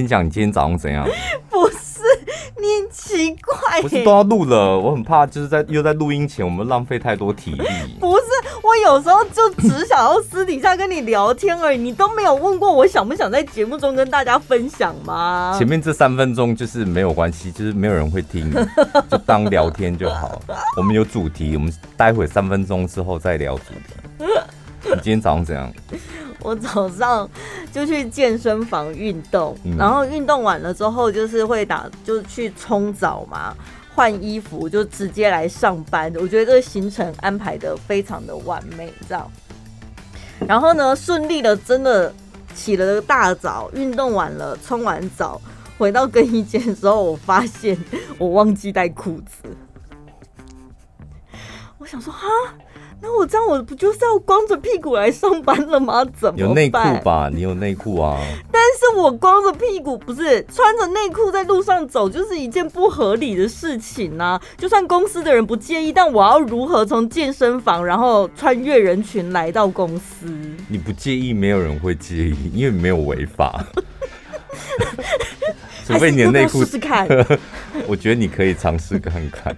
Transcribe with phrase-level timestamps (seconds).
[0.00, 1.06] 先讲你今天早上怎样？
[1.50, 1.76] 不是。
[2.56, 7.66] 你很奇怪，不是都要录了，我很怕就是在又在录音前我们浪费太多体力。
[7.98, 8.24] 不是，
[8.62, 15.54] 我有时候就只想要私底下跟你聊天而已，你都没有问过我想不想在节目中跟大家分享吗？
[15.58, 18.52] 前面这三分钟就是没有关系，就是没有人会听，
[19.10, 20.40] 就当聊天就好。
[20.76, 24.26] 我们有主题，我们待会三分钟之后再聊主题。
[24.82, 25.72] 你今天早上怎样？
[26.42, 27.28] 我早上
[27.72, 33.54] 就去健身房运动，然后运动完了之后就是会打，就去冲澡嘛，
[33.94, 36.12] 换衣服就直接来上班。
[36.16, 39.30] 我觉得这个行程安排的非常的完美，这样。
[40.46, 42.12] 然后呢，顺利的真的
[42.54, 45.40] 起了个大早，运动完了，冲完澡
[45.76, 47.78] 回到更衣间的时候，我发现
[48.18, 49.56] 我忘记带裤子。
[51.78, 52.26] 我想说，哈。
[53.02, 56.04] 那我这样我不就是要光着屁股来上班了吗？
[56.18, 56.38] 怎么办？
[56.38, 57.30] 有内裤吧？
[57.32, 58.20] 你有内裤啊？
[58.52, 64.40] 但是我光着屁股不是穿着内裤在路上走，就是一件不合理的事情啊！
[64.58, 70.26] 就算公司的人不介意，但我要如何从健身房然后穿越人群来到公司？
[70.68, 73.64] 你不介意，没有人会介意，因为没有违法。
[75.92, 77.06] 除非你的内裤，试试看。
[77.86, 79.54] 我觉得你可以尝试看看。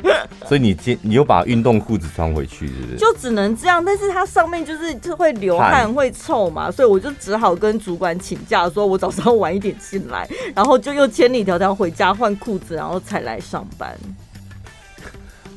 [0.46, 2.96] 所以你今你又把运动裤子穿回去，是不是？
[2.96, 13.96] 就只能这样，但是它上面就是就会流汗、会臭嘛，所以我就只好跟主管请假，说我早上晚一点进来，然后就又千里迢迢回家换裤子，然后才来上班。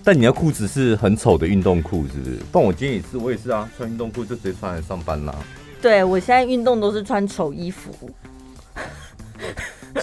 [0.03, 2.37] 但你的裤子是很丑的运动裤，是不是？
[2.51, 5.33] 但我今天也是，我也是啊，穿运动裤就直接穿来上班啦。
[5.81, 7.91] 对，我现在运动都是穿丑衣服。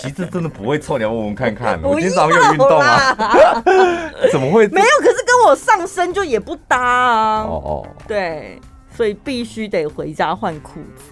[0.02, 1.80] 其实真的不会臭，你要问问看看。
[1.84, 3.14] 我今天早上有运动啊？
[4.32, 4.66] 怎么会？
[4.68, 7.42] 没有，可是跟我上身就也不搭啊。
[7.44, 8.58] 哦哦，对，
[8.96, 11.11] 所以必须得回家换裤子。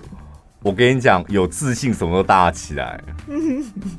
[0.62, 3.00] 我跟你讲，有自信什么都搭起来。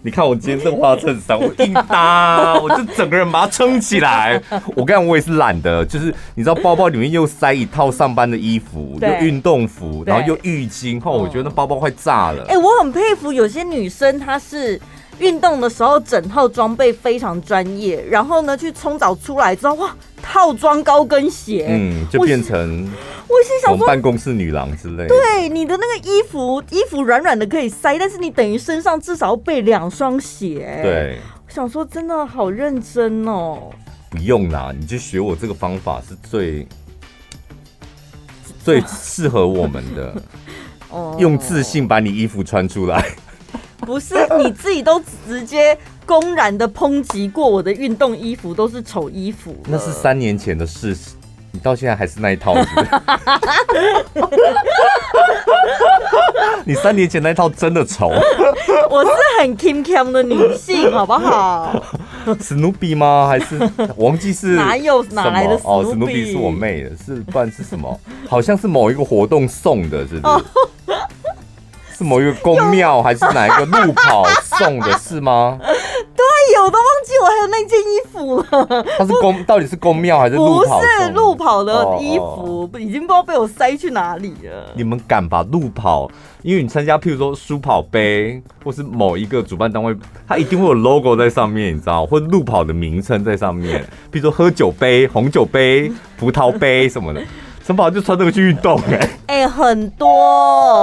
[0.04, 4.40] 你看我今天这花衬衫，我硬搭，我就整个人把它撑起来。
[4.76, 12.44] 我跟你讲，我也是懒的，就是你知道，包包里面又塞一套上班的衣服，又运动服，然后又浴巾，后我觉得那包包快炸了。
[12.44, 14.80] 哎、欸，我很佩服有些女生，她是。
[15.22, 22.92] 运动的时候，整套装备非常专业，然后呢，去冲澡出来之后，哇，套装高跟鞋，嗯，就变成
[23.28, 25.08] 我心想说，办公室女郎之类。
[25.08, 30.80] 对，你的那个衣服，衣服软软的可以塞，但是你等于身上至少要备两双鞋。
[30.82, 33.70] 对，我想说真的好认真哦。
[34.10, 36.68] 不用啦，你就学我这个方法是最
[38.64, 40.14] 最 适合我们的。
[40.90, 43.16] 哦，用自信把你衣服穿出来。
[43.82, 50.96] 不是你自己都直接公然的抨击过我的运动衣服都是丑衣服，那是三年前的事，
[51.52, 52.90] 你到现在还是那一套是不是？
[56.64, 58.12] 你三年前那一套真的丑。
[58.90, 59.10] 我是
[59.40, 61.82] 很 Kim Kim 的女性，好不好？
[62.42, 63.26] 史努比吗？
[63.28, 63.58] 还是
[63.96, 65.86] 我忘记是 哪有哪来的哦？
[65.90, 68.00] 史努比是我妹的，是不然是什么？
[68.28, 70.46] 好像是某一个活动送的，是不是？
[72.02, 74.26] 是某一个宫庙还是哪一个路跑
[74.58, 75.60] 送的是吗？
[75.62, 76.26] 对，
[76.56, 78.86] 有都忘记我还有那件衣服了。
[78.98, 80.80] 它是宫，到底是宫庙还是路跑？
[80.80, 84.72] 不是路跑的衣服，已经不知道被我塞去哪里了。
[84.74, 86.10] 你们敢把路跑？
[86.42, 89.96] 因为你参加，譬如说书跑杯，或是某一个主办单位，
[90.28, 93.80] 它一定会有 logo 在上面，你知道，或路跑的名称在上面，
[94.12, 97.22] 譬如说喝酒杯、红酒杯、葡萄杯什么的。
[97.64, 100.08] 陈宝就穿这个去运动 哎、欸，哎、欸，很多。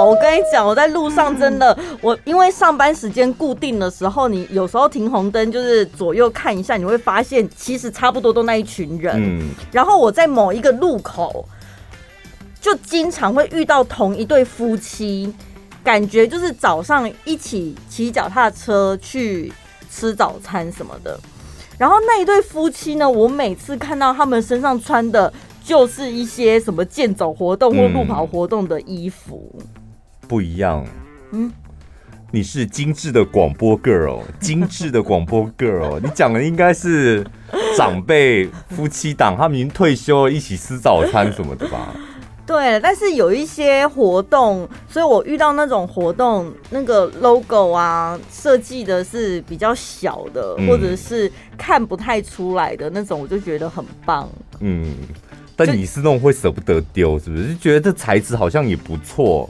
[0.05, 9.15] 我跟你讲，我在路上真的，我因为上班时间固定的时候，你有时候停红灯，就是左右看一下，你会发现其实差不多都那一群人。
[9.17, 9.49] 嗯。
[9.71, 11.45] 然后我在某一个路口，
[12.61, 15.33] 就经常会遇到同一对夫妻，
[15.83, 19.51] 感觉就是早上一起骑脚踏车去
[19.91, 21.19] 吃早餐什么的。
[21.77, 25.31] 然后那一对夫妻呢，我每次看到他们身上穿的。
[25.63, 29.65] 就是一些什么健走活动或路跑活动的衣服，嗯、
[30.27, 30.85] 不一样。
[31.31, 31.51] 嗯，
[32.31, 37.25] 你是精致的广播 girl， 精致的广播 girl，你讲的应该是
[37.77, 41.93] 长辈夫妻档，他们已经退休了，一起吃早餐什么的吧？
[42.47, 54.27] 对，但是有一些活动，所以我遇到那种活动，那个 logo 啊，设计的是比较小的，或者是看不太出来的那种，我就觉得很棒。
[54.61, 54.95] 嗯。
[55.65, 57.53] 但你是那种会舍不得丢，是不是？
[57.53, 59.49] 就觉得这材质好像也不错，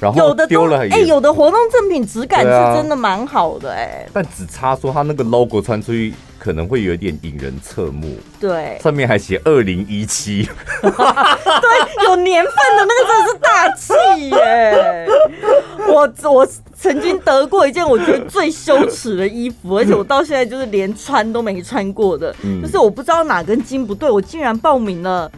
[0.00, 0.78] 然后丢了。
[0.78, 4.08] 哎、欸，有的活动赠品质感是真的蛮好的、欸，哎。
[4.12, 8.16] 但只差说它那个 logo 穿出去，可能会有点引人侧目。
[8.40, 10.48] 对，上面还写二零一七，
[10.82, 15.06] 对，有年份的那个真的是大气耶。
[15.88, 25.30] 我我曾经得过一件我觉得最羞耻的衣服，而且我到现在就是连穿都没穿过的，嗯、就是我不知道哪根筋不对，我竟然报名了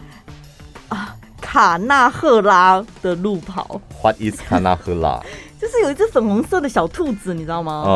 [0.95, 3.79] 啊卡纳赫拉的路跑。
[4.01, 5.21] What is 卡纳赫拉？
[5.61, 7.83] 就是有一只粉红色的小兔子，你知道吗？
[7.85, 7.89] 哦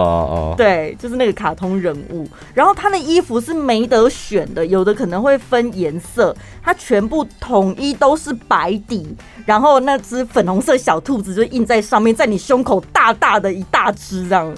[0.53, 2.27] 哦，对，就是那个卡通人物。
[2.53, 9.15] 然后他的衣服是没得选的，有的可能会分颜色，它全部统一都是白底，
[9.45, 14.53] 然后那只粉红色小兔子就印在上面，在你胸口大大的一大只这样。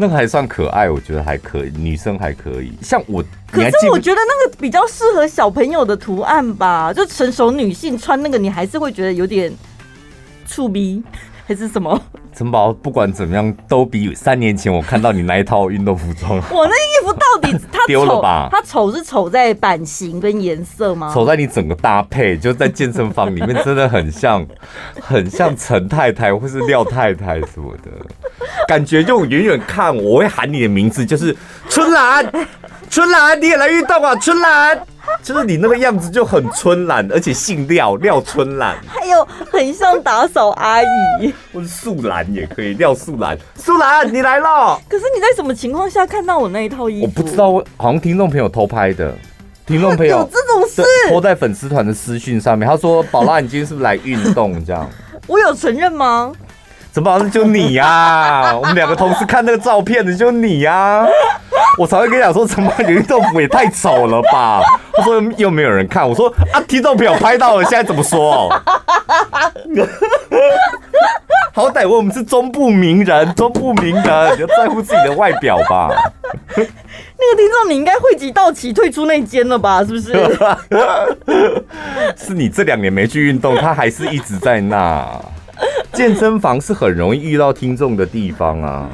[0.00, 2.72] 那个还算可爱，我觉得还可以，女生还可以。
[2.80, 9.52] 像我，可是我觉得那个比较适合小朋友的图案吧，就成熟女性穿那个，你还是会觉得有点
[10.46, 11.02] 触逼。
[11.48, 11.98] 还是什么？
[12.36, 16.36] 陈宝，不管怎么样，都比三年前我看到你那一套运动服装。
[16.50, 18.50] 我那衣服到底它丢了吧？
[18.52, 21.10] 它丑是丑在版型跟颜色吗？
[21.14, 24.46] 丑在你整个搭配，就在健身房里面，真的很像，
[25.00, 27.90] 很像陈太太或是廖太太什么的，
[28.68, 31.34] 感觉就远远看，我会喊你的名字，就是
[31.70, 32.30] 春兰，
[32.90, 34.78] 春兰，你也来运动啊，春兰。
[35.22, 44.80] 就是你那个样子就很春兰，而且姓廖，廖春兰，还有很像打扫阿姨，或是素兰也可以，廖素兰，素兰你来了。
[44.88, 47.06] 可是你在什么情况下看到我那一套衣服？
[47.06, 49.14] 我不知道，好像听众朋友偷拍的，
[49.66, 54.64] 听众朋友 有这种事，拖在粉丝团的私讯上面，他说宝拉，你今天是不是来运动？
[54.64, 54.88] 这样，
[55.26, 56.32] 我有承认吗？
[56.98, 58.56] 怎么好像就你呀、啊？
[58.58, 61.06] 我们两个同事看那个照片的就你呀、啊。
[61.78, 64.60] 我才会跟你讲说，怎么运动服也太丑了吧？
[64.94, 68.50] 他说又没有人看，我说啊，听众朋友拍到了，现在怎么说？
[71.54, 75.90] 好歹我们是中部名人，中部名人，你要在乎自己的外表吧。
[76.56, 79.84] 那个听众，你应该汇集到齐退出那间了吧？
[79.86, 80.12] 是不是？
[82.26, 85.06] 是你这两年没去运动，他还是一直在那。
[85.92, 88.88] 健身房是很容易遇到听众的地方啊。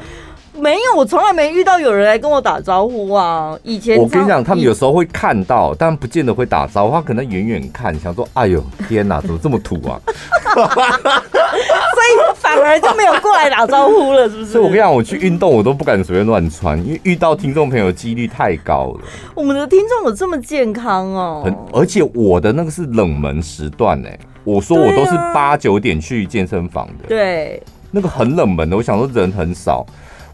[0.56, 3.58] 没有，我从来没遇到有人来跟我打招呼啊。
[3.64, 6.92] 以前我跟你讲，他们有时候会看到，但不见得会打招呼。
[6.92, 10.00] 他可能远远看，想说：“哎呦，天哪，怎么这么土啊？”
[10.54, 14.52] 所以反而就没有过来打招呼了，是不是？
[14.52, 19.00] 所以我跟你讲，我去运动，我都不敢随便乱穿，因为遇到听众朋友几率太高了。
[19.34, 21.42] 我们的听众有这么健康哦？
[21.44, 24.16] 很，而且我的那个是冷门时段哎。
[24.44, 28.76] 我说我都是八九点去健身房的，对，那个很冷门的。
[28.76, 29.84] 我想说人很少。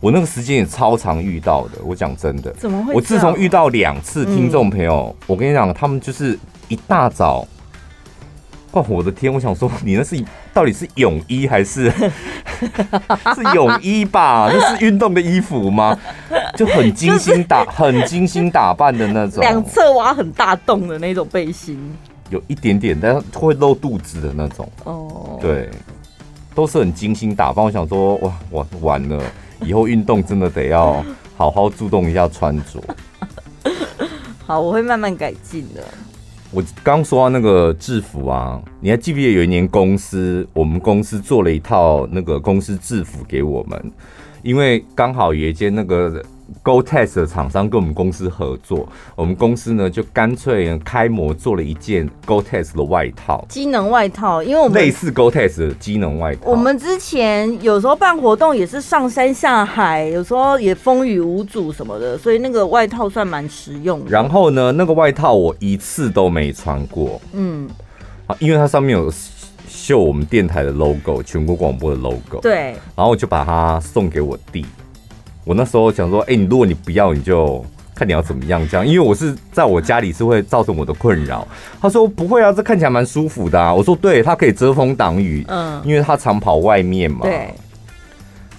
[0.01, 2.95] 我那个时间也超常遇到的，我讲真的，怎么会？
[2.95, 7.47] 我自从遇到两次听众朋友，嗯、我跟你讲，他们就是一大早，
[8.71, 9.31] 哦，我的天！
[9.31, 10.17] 我想说，你那是
[10.55, 11.91] 到底是泳衣还是
[13.37, 14.51] 是泳衣吧？
[14.51, 15.95] 那是运动的衣服吗？
[16.57, 21.79] 就很精心打，就是、很精心打扮的那种，两侧挖很大洞的那种背心，
[22.31, 24.67] 有一点点，但是会露肚子的那种。
[24.85, 25.69] 哦，对，
[26.55, 27.65] 都是很精心打扮。
[27.65, 29.23] 我想说，哇，我完了。
[29.63, 31.05] 以后运动真的得要
[31.37, 32.81] 好好注重一下穿着。
[34.47, 35.85] 好，我会慢慢改进的。
[36.51, 43.93] 我刚说到那个制服啊，你还记不记得有一年公司，我们公司做了一套那个公司制服给我们，
[44.43, 46.23] 因为刚好有一间那个。
[46.65, 56.51] Gore-Tex 的厂商跟我们公司合作，我们公司呢就干脆开模做了一件 Gore-Tex 的外套，机能外套，因为我们类似 Gore-Tex 的机能外套。
[56.51, 64.11] 我们之前有时候办活动也是上山下海，有时候也风雨无阻什么的，所以那个外套算蛮实用的。
[64.11, 67.69] 然后呢，那个外套我一次都没穿过，嗯，
[68.31, 69.13] 啊，因为它上面有
[69.69, 74.65] 绣我们电台的 logo，全国广播的 logo，对，然后我就把它送给我弟。
[75.45, 81.47] 我那时候想说，哎、欸，你如果你不要，你就看你要怎么样这样，因为我是在我家里是会造成我的困扰。
[81.81, 83.75] 他说不会啊，这看起来蛮舒服的啊。
[83.75, 87.21] 我说对，它可以遮风挡雨，嗯，因为它常跑外面嘛。
[87.23, 87.53] 对，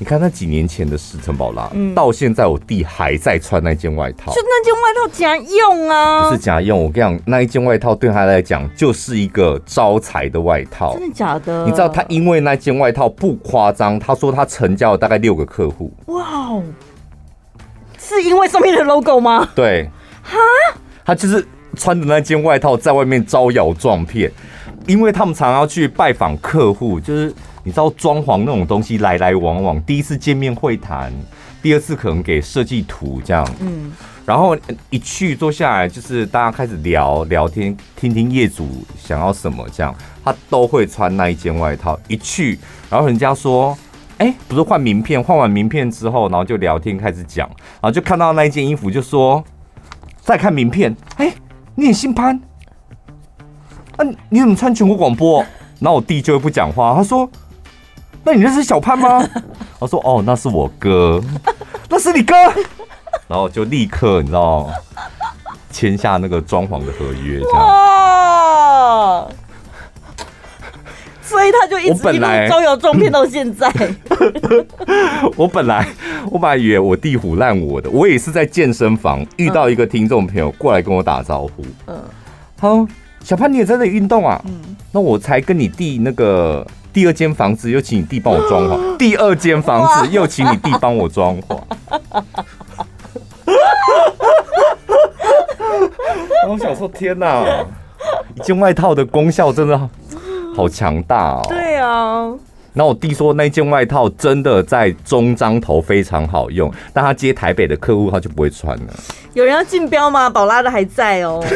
[0.02, 6.84] 你看那几年前的事，陈宝拉，嗯，到现在我弟还在穿那件外套，就那件外套假用啊，不是假用。
[6.84, 11.66] 我跟你讲，那一件外套对他来讲就是一个招财的外套，真的假的？
[11.66, 15.94] 你知道他因为那件外套不夸张，他说他成交了大概六个客户。
[16.08, 16.64] 哇哦，
[18.00, 19.48] 是因为上面的 logo 吗？
[19.54, 19.88] 对，
[20.24, 20.36] 哈，
[21.06, 24.32] 他就是穿的那件外套在外面招摇撞骗，
[24.88, 27.32] 因为他们常常要去拜访客户，就是
[27.64, 31.12] 你知道装潢那种东西来来往往，第一次见面会谈，
[31.62, 33.92] 第二次可能给设计图这样，嗯，
[34.26, 34.58] 然后
[34.90, 42.58] 一去坐下来就是大家开始聊聊天，听听业主想要什么这样，他都会穿那一件外套，一去，
[42.90, 43.78] 然后人家说。
[44.18, 49.44] 哎、欸，不是换名片，换完名片之后，然后就聊天开始讲，然后就看到那一件衣服，就说
[50.20, 51.34] 再看名片，哎、欸，
[51.74, 52.40] 你也姓潘？
[53.98, 55.44] 啊，你怎么穿全国广播？
[55.80, 57.28] 然后我弟就会不讲话，他说
[58.24, 59.28] ：“那你认识小潘吗？”
[59.80, 61.22] 我说：“哦，那是我哥，
[61.90, 62.36] 那是你哥。”
[63.28, 64.70] 然后就立刻你知道
[65.72, 67.66] 签下那个装潢的合约，这样。
[67.66, 69.28] 哇！
[71.24, 73.72] 所以他就一直一路招摇撞骗到现在。
[75.38, 75.88] 我本来
[76.30, 81.64] 我本来以为我弟唬烂我的，我也是在健身房遇到一个听众朋友过来跟我打招呼。
[81.88, 81.98] 嗯，
[82.60, 82.86] 好，
[83.24, 84.42] 小潘你也在这里运动啊？
[84.46, 91.60] 嗯，那我才跟你弟那个第二间房子又请你弟帮我装潢，第二间房子又请你弟帮我装潢。
[96.50, 97.46] 我想说，天哪！
[98.36, 99.90] 一件外套的功效真的
[100.56, 101.42] 好强大哦。
[101.48, 102.26] 对啊。
[102.74, 108.86] 然后我弟说，那件外套真的在中彰投非常好用，但他接台北的客户，他就不会穿了。
[109.34, 110.30] 有人要竞标吗？
[110.30, 111.44] 宝拉的还在哦。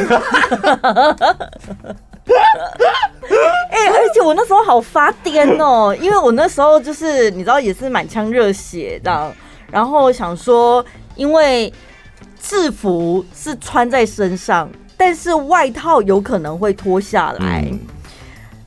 [3.70, 9.32] 哎、欸，而且我那时候好发癫哦，因为我那时候就是你知道，也是满腔热血这样，
[9.70, 11.72] 然后想说，因为。
[12.38, 17.64] 制服是穿在身上，但是外套有可能会脱下来。
[17.68, 17.80] 嗯、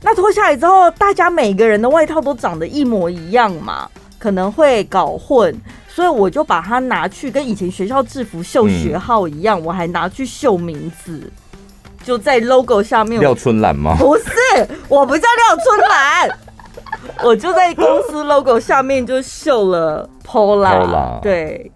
[0.02, 3.88] 那脱下来之后，大家每个人的外套都长得一模一样嘛，
[4.18, 11.32] 可能会搞混，所以我就把它拿去跟以前学校制服绣学号一样，嗯、我还拿去绣名字，
[12.04, 13.20] 就在 logo 下面。
[13.20, 13.96] 廖春兰吗？
[13.98, 14.30] 不是，
[14.88, 16.30] 我不叫廖春兰，
[17.24, 20.68] 我就在公司 logo 下面就绣了 Pola。
[20.68, 21.70] Pola 对。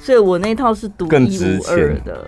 [0.00, 2.24] 所以我那套是独一无二的，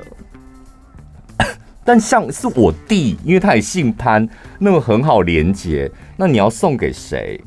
[1.82, 4.28] 但像是我弟，因为他也姓潘，
[4.58, 5.90] 那么很好连接。
[6.16, 7.42] 那你要送给谁？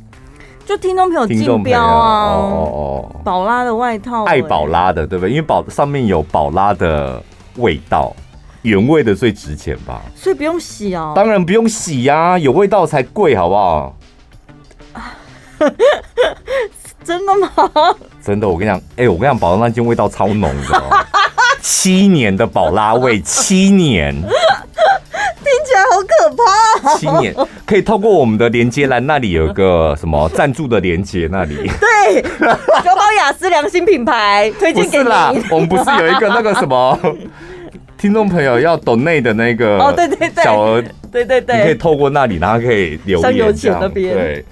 [0.65, 2.33] 就听众朋友竞标啊！
[2.33, 5.29] 哦哦哦，宝拉的外套，爱宝拉的，对不对？
[5.29, 7.21] 因为宝上面有宝拉的
[7.57, 8.15] 味道，
[8.63, 10.01] 原味的最值钱吧？
[10.15, 11.13] 所以不用洗哦？
[11.15, 13.95] 当然不用洗呀，啊，有味道才贵，好不好？
[17.03, 17.49] 真的吗？
[18.23, 20.83] 真的，我跟你讲，哎、欸，我跟你讲，宝拉那件味道超浓的，
[21.61, 24.31] 七年的宝拉味，七年，听
[25.65, 26.97] 起来好可怕。
[26.97, 35.03] 七年可以透过我们的连接栏，那里有个什么赞助的连接，那里对，九宝雅思良心品牌推荐给你。
[35.03, 36.97] 啦，我们不是有一个那个什么
[38.03, 44.45] 听众朋友要 donate 的那个哦，对对对，小额，对对对，你可以透过那里，然后可以留言，这样那边对。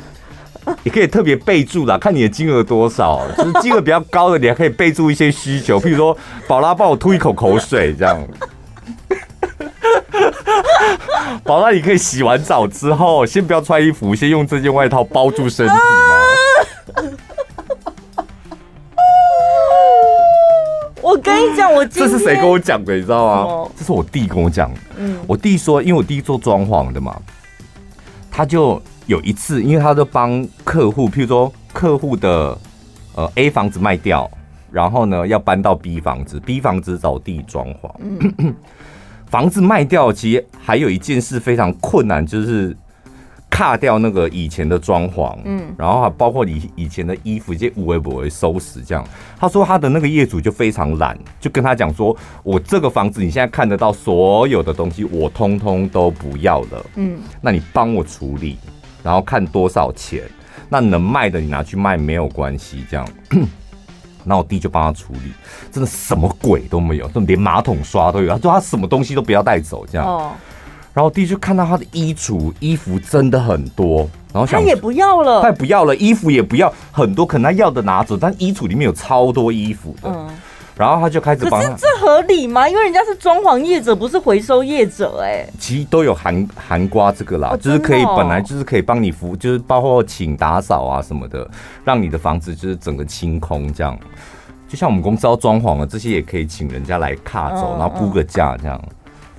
[0.83, 6.17] 你可以特别备注啦，看你的金额多少， 就是金额比较高的，你还可以备注一些需求，譬如说
[6.47, 8.25] 宝拉帮我吐一口口水这样。
[11.43, 15.81] 宝拉，你可以洗完澡之后，先不要穿衣服，先用这件外套包住身体吗？
[21.01, 22.95] 我跟你讲，我这是谁跟我讲的？
[22.95, 23.71] 你知道吗？
[23.77, 24.79] 这是我弟跟我讲的。
[24.97, 27.19] 嗯，我弟说，因为我弟做装潢的嘛，
[28.29, 28.81] 他就。
[29.07, 32.57] 有一次，因为他都帮客户，譬如说客户的
[33.13, 34.29] 呃 A 房子卖掉，
[34.71, 37.91] 然后呢要搬到 B 房子，B 房子找地装潢。
[37.99, 38.55] 嗯、
[39.27, 42.77] 房子卖掉，其实还有一件事非常困难，就是。
[43.51, 49.05] 卡掉那个以前的装潢，嗯，然后还包括以以前的衣服，这些无微不会收拾这样。
[49.37, 58.57] 他说他的那个业主就非常懒，就跟他讲说，我这个房子你现在看得到所有的东西，我通通都不要了，嗯，那你帮我处理，
[59.03, 60.23] 然后看多少钱，
[60.69, 63.05] 那能卖的你拿去卖没有关系，这样。
[64.23, 65.33] 那我弟就帮他处理，
[65.71, 68.29] 真的什么鬼都没有，就连马桶刷都有。
[68.29, 70.07] 他说他什么东西都不要带走，这样。
[70.07, 70.31] 哦。
[70.93, 80.09] 然后弟就看到他的衣橱，衣服真的很多，然后想他也不要了，他也不要了，衣服也不要，很多可能他要的拿走，但衣橱里面有超多衣服的。
[80.09, 80.27] 嗯，
[80.75, 81.61] 然后他就开始帮。
[81.61, 82.67] 可是这合理吗？
[82.67, 85.47] 因为人家是装潢业者，不是回收业者，哎。
[85.57, 91.49] 其实都有含含瓜这个啦，哦、就是可以本来就是可以帮你服，就是包括请打扫啊什么的，
[91.85, 93.97] 让你的房子就是整个清空这样。
[94.67, 98.81] 就像我们公司要装潢了，这些也可以请人家来卡走，嗯、然后估个价这样。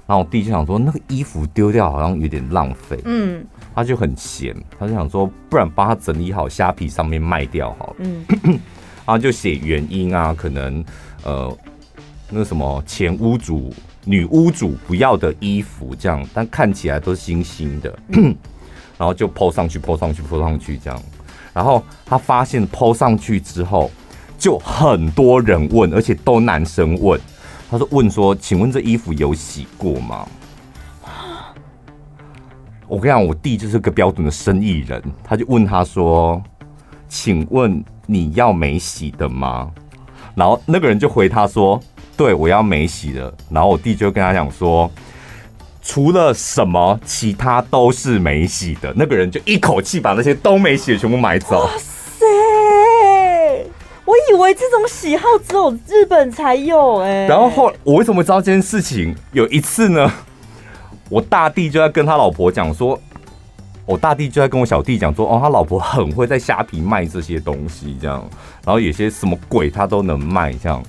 [0.07, 3.45] 然后我弟就想说，那个衣服丢掉好像有点浪费，嗯，
[3.75, 8.59] 他就很闲，他就想说，不然帮他整理好，虾皮上面卖掉好了，嗯，然
[9.07, 10.85] 后就写原因啊，可能
[11.25, 11.57] 呃，
[12.29, 13.73] 那什么前屋主、
[14.05, 18.35] 女屋主不要的衣服这样，但看起来都是新新的，嗯、
[18.99, 21.03] 然后就 po 上去，po 上去，po 上去这样，
[21.55, 23.91] 然后他发现 po 上去之后，
[24.37, 27.19] 就很多人问，而且都男生问。
[27.73, 30.29] 他说：“问说，请问这衣服有洗过吗？”
[32.87, 36.43] 我跟你讲，我弟就是个标准的生意人，他就问他说
[37.09, 39.71] ：“请问你要没洗的吗？”
[40.37, 41.81] 然后那个人就回他说
[42.15, 44.91] ：“对，我要没洗的。”然后我弟就跟他讲说
[45.81, 51.67] ：“除了什么，其他都是没洗的。”那个人就一口气把那些都没洗的全部买走。
[54.33, 57.27] 以为这种喜好只有日本才有哎。
[57.27, 59.15] 然后后我为什么知道这件事情？
[59.33, 60.11] 有一次呢，
[61.09, 62.99] 我大弟就在跟他老婆讲说。
[63.85, 68.25] 我大弟就在跟我小弟讲说，哦，他老婆很会在虾皮卖这些东西，这样，
[68.65, 70.81] 然后有些什么鬼他都能卖，这样。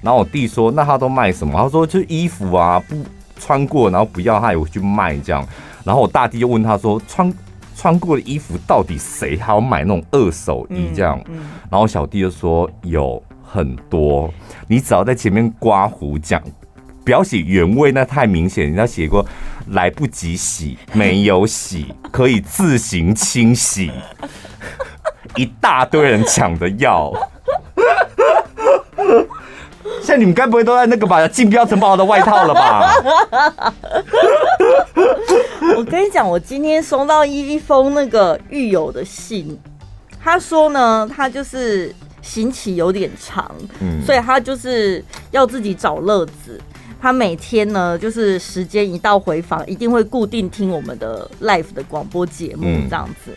[0.00, 1.52] 然后我弟说，那他都卖什么？
[1.62, 2.96] 他说就衣服啊，不
[3.38, 5.46] 穿过然后不要，他也会去卖这样。
[5.84, 7.30] 然后我大弟就问他说，穿
[7.76, 11.22] 穿过的衣服到底谁还要买那种二手衣这样？
[11.70, 14.32] 然后小弟就说有很多，
[14.68, 16.42] 你只要在前面刮胡讲。
[17.02, 18.70] 不要写原味，那太明显。
[18.70, 19.24] 你要写过
[19.68, 23.90] 来不及洗，没有洗，可以自行清洗，
[25.34, 27.10] 一大堆人抢着要。
[30.00, 32.94] 现在你们该不会都在那个吧竞标城堡的外套了吧？
[35.76, 39.58] 我跟你讲，我今天收到一封那个狱友的信，
[40.22, 46.60] 他说呢，他就是刑期有点长，嗯，所以他就是要自己找乐子。
[47.02, 53.32] 他每天呢，就是时间一到回房，一定会固定听我们的 live 的广播节目这样子。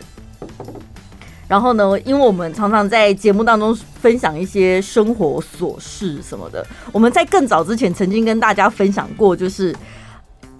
[1.54, 9.72] 然后呢，因为我们常常在节目当中分享一些生活琐事什么的，我们在更早之前曾经跟大家分享过，就是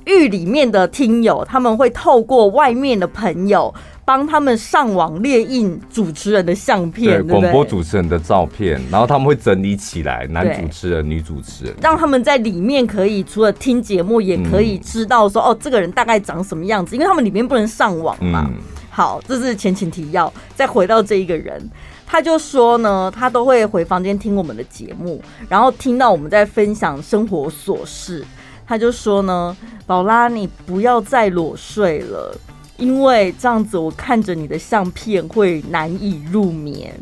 [0.07, 3.75] 狱里面的听友他们会透过外面的朋友。
[4.07, 18.47] 帮他们上网列印主持人的相片，对，广播主持人的照片，然后他们会整理起来，男主持人、女主持人，让他们在里面可以除了听节目，也可以知道说、嗯、哦，这个人大概长什么样子，因为他们里面不能上网嘛。
[18.47, 18.61] 嗯、
[18.95, 20.33] 好，这是前情提要。
[20.55, 21.61] 再回到这一个人，
[22.07, 28.25] 他就说呢，他都会回房间听我们的节目，然后听到我们在分享生活琐事，
[28.65, 32.39] 他就说呢，宝拉，你不要再裸睡了。
[32.77, 36.93] 因为这样子，我看着你的相片会难以入眠。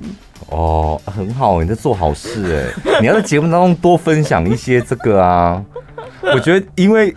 [0.49, 3.01] 哦，很好，你在做好事哎！
[3.01, 5.63] 你要在节目当中多分享一些这个啊。
[6.23, 7.15] 我觉得，因为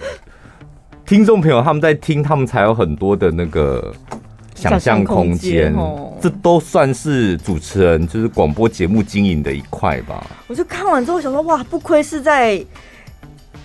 [1.05, 3.93] 听众朋友他们在听，他们才有很多的那个
[4.55, 5.71] 想象空间。
[5.75, 10.25] 哦，这都算是主持人就是广播节目经营的一块吧。
[10.47, 12.65] 我就看完之后想说，哇，不愧是在。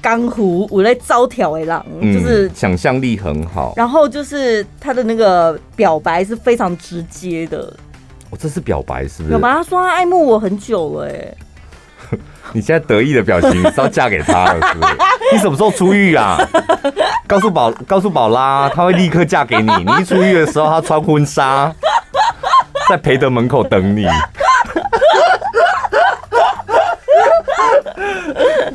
[0.02, 3.74] 江湖我在招条哎啦，就是想象力很好。
[3.76, 7.70] 然后就是他的那个表白是非常直接的。
[8.30, 9.28] 我这是表白是不是？
[9.28, 11.34] 表白他说他爱慕我很久了哎。
[12.52, 14.96] 你现在得意的表情是要嫁给他了是不是？
[15.32, 16.36] 你什么时候出狱啊？
[17.26, 19.70] 告诉宝告诉宝拉，他会立刻嫁给你。
[19.84, 21.72] 你一出狱的时候，他穿婚纱
[22.88, 24.06] 在培德门口等你。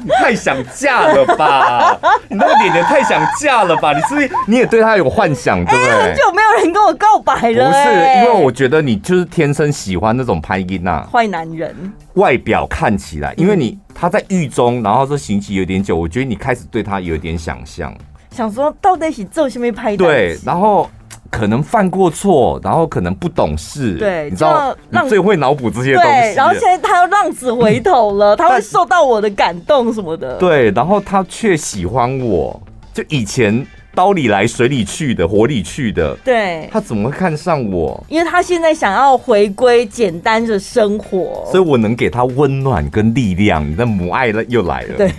[0.04, 1.98] 你太想嫁了吧？
[2.30, 3.93] 你那个脸也太想嫁了吧？
[3.93, 5.91] 你是不是你也对他有幻想，对不对？
[6.04, 7.69] 很久没有人跟我告白了。
[7.69, 11.76] 不是，因为我觉得你就是天生喜欢那种拍音呐，坏男人。
[12.15, 17.93] 外表看起来，因为你他在狱中，然后说刑期有点久，我觉得你开始对他有点想象，
[18.32, 19.95] 想说到底是做什么拍？
[19.98, 20.89] 对，然后。
[21.31, 26.09] 可能犯过错，然后可能不懂事，对，你知道，你最会脑补这些东西。
[26.09, 30.35] 对，然后现在他要浪子回头了，他会 受到我的感动什么的。
[30.38, 32.61] 对，然后他却喜欢我，
[32.93, 36.15] 就以前刀里来水里去的，火里去的。
[36.23, 38.01] 对，他怎么会看上我？
[38.07, 43.69] 因为他现在想要回归简单的生活，所以我能给他温暖跟力量。
[43.69, 44.97] 你的母爱了又来了。
[44.97, 45.11] 对，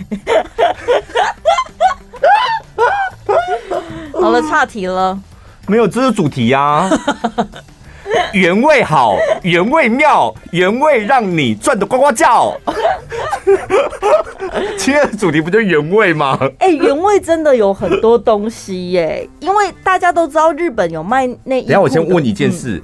[4.19, 5.19] 好了，岔题了。
[5.67, 6.89] 没有，这是主题呀、啊。
[8.31, 12.55] 原味好，原味妙，原味让你赚得呱呱叫。
[14.77, 16.39] 今天的主题不就原味吗？
[16.59, 21.65] 哎、欸，原味真的有很多东西耶，因为大家都知道日本有卖内衣。
[21.65, 22.83] 等下我先问你一件事，嗯、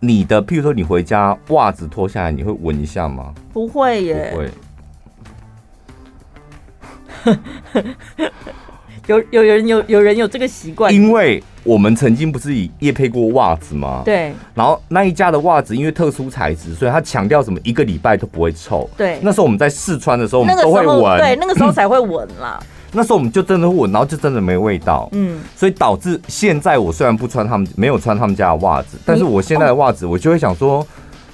[0.00, 3.32] 你的譬如说你回家袜子脱下来，你会闻一下吗？
[3.52, 4.50] 不会耶，不会。
[9.06, 14.02] 有有人有有人有这个习惯，因为我们曾经不是以业配过袜子吗？
[14.04, 14.32] 对。
[14.54, 18.88] 然后那一家的袜子因为特殊材质，所以他强调什么一个礼拜都不会臭。
[18.96, 19.18] 对。
[19.22, 21.18] 那时候我们在试穿的时候，我们都会闻。
[21.18, 22.58] 对，那个时候才会闻啦。
[22.92, 25.08] 那时候我们就真的会闻，然后就真的没味道。
[25.12, 25.40] 嗯。
[25.54, 30.84] 所以导致现在我虽然不穿他们没有穿他们家的袜子，但是我现在的袜子我就会想说，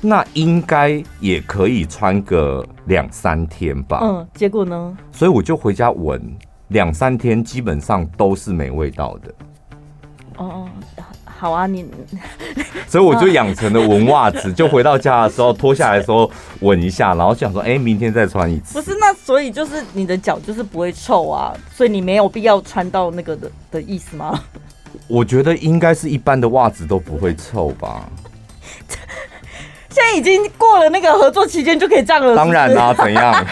[0.01, 4.01] 那应该也可以穿个两三天吧。
[4.03, 4.27] 嗯。
[4.35, 4.97] 结果呢？
[5.11, 6.21] 所以我就回家闻。
[6.73, 9.35] 两三天基本上都是没味道的。
[10.39, 10.69] 哦，
[11.25, 11.87] 好啊，你，
[12.89, 16.31] 所以我就养成了闻袜子，就回到家的时候脱下来的时候
[16.61, 18.75] 闻一下，然后想说，哎、欸，明天再穿一次。
[18.75, 24.41] 不是，那所以就是你的脚就是不会臭啊，所以你没有必要穿到那个的的意思吗？
[25.09, 28.09] 我觉得应该是一般的袜子都不会臭吧。
[29.93, 32.35] 现在已经过了那个合作期间就可以这样了？
[32.35, 33.47] 当然啦、啊，怎样？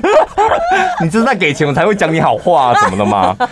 [1.00, 3.34] 你这是在给钱我才会讲你好话、啊、什么的吗？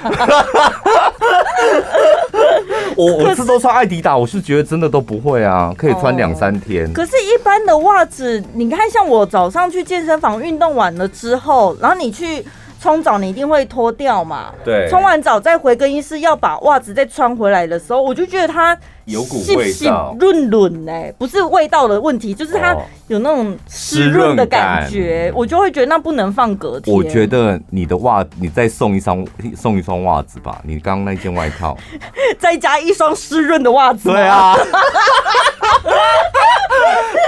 [2.96, 6.92] 我我是都穿艾迪达，我是觉得真的都不会啊，可以穿两三天。
[6.92, 12.44] 可是，一般的袜子，你看，像我早上去健身房运动完了之后，然后你去
[12.80, 14.52] 冲澡，你一定会脱掉嘛？
[14.64, 14.86] 对。
[14.90, 18.76] 冲完澡再回更衣室要把袜子再穿回来的时候，我就觉得它
[19.10, 22.76] 有股味道，润润哎，不是味道的问题，就是它
[23.08, 26.94] 有那种湿润的感觉，我就会觉得那不能放隔天。
[26.94, 31.76] 我觉得你的袜，你再送一双送一双袜子吧，你刚刚那件外套，
[32.38, 34.08] 再加一双湿润的袜子。
[34.10, 34.56] 对啊。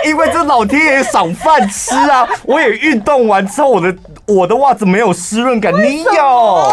[0.04, 2.28] 因为这老天爷赏饭吃啊！
[2.44, 6.72] 我也运动完之后，我的我的袜子没有湿润感，你有？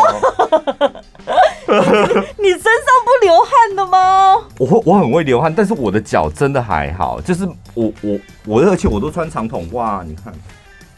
[2.38, 4.36] 你身上不流汗的吗？
[4.58, 10.34] 我会，我很会流汗，但是我的脚真的还好，就是我我我，而且我都穿长筒袜，你看。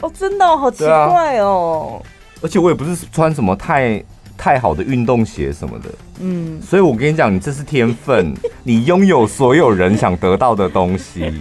[0.00, 2.02] 哦，真的、哦、好奇怪哦、啊。
[2.42, 4.02] 而且我也不是穿什么太
[4.36, 5.88] 太好的运动鞋什么的，
[6.20, 11.32] 嗯，所以我跟你讲，你这是天分， 你拥有所有人想得到的东西。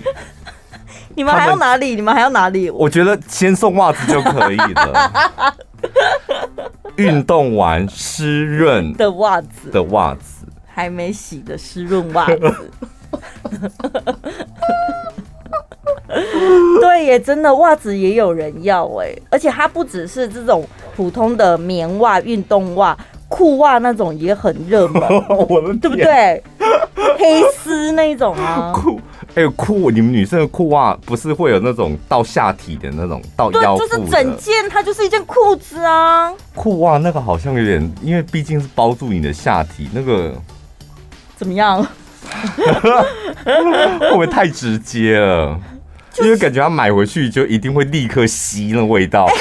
[1.16, 1.96] 你们还要哪里？
[1.96, 2.70] 你们还要哪里？
[2.70, 5.12] 我觉得先送袜子就可以了。
[6.98, 12.72] 运动完湿润的袜子的袜子，还没洗的湿润袜子。
[16.82, 20.66] 对耶，真的袜子也有人要哎，而且它不只是这种
[20.96, 22.98] 普通的棉袜、运动袜、
[23.30, 25.02] 裤袜那种也很热门，
[25.80, 26.44] 对不对？
[27.18, 28.74] 黑丝那种啊。
[29.34, 33.80] 还有裤，你们女生的裤袜不是会有那种到下体的那种到腰部？
[33.80, 36.34] 就是整件，它就是一件裤子啊。
[36.54, 40.34] 裤袜那个好像有点，因为毕竟是包住你的下体，那个
[41.38, 41.82] 怎么样？
[44.00, 45.58] 会不会太直接了？
[46.14, 49.26] 就是、因为感觉他买回去就一定会立刻吸那味道。
[49.26, 49.34] 欸、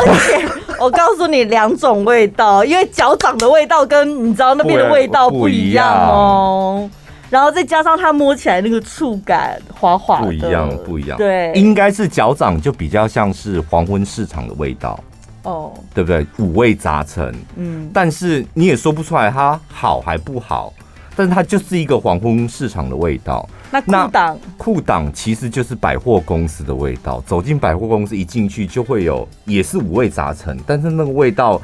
[0.00, 0.48] 而且
[0.80, 6.90] 我告诉你两种味道，因为脚掌的味道跟你知道那边的味道不一样哦。
[7.32, 11.16] 然后再加上它摸起来那个触感滑滑的，不一样，不一样。
[11.16, 15.00] 对，应该是脚掌就比较像是黄昏市场的味道，
[15.44, 16.26] 哦，对不对？
[16.36, 20.74] 五味杂陈，嗯，但是你也说不出来它好还不好，
[21.16, 23.48] 但是它就是一个黄昏市场的味道。
[23.70, 27.18] 那裤裆，裤裆其实就是百货公司的味道。
[27.26, 31.58] 走进百货公司一进去就会有，也是五味杂陈，但是那个味道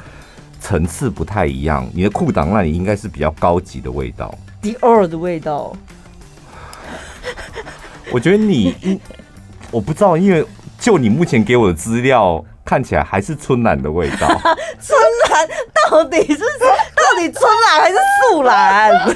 [0.59, 1.87] 层次不太一样。
[1.93, 4.33] 你的裤裆那里应该是比较高级的味道。
[4.61, 5.73] 迪奥的味道，
[8.11, 8.99] 我觉得你，
[9.71, 10.45] 我不知道，因为
[10.79, 14.27] 就你目前给我的资料看起来还是春兰的味道。
[14.81, 15.47] 春兰
[15.89, 17.97] 到底是到底春兰还是
[18.31, 18.91] 素兰？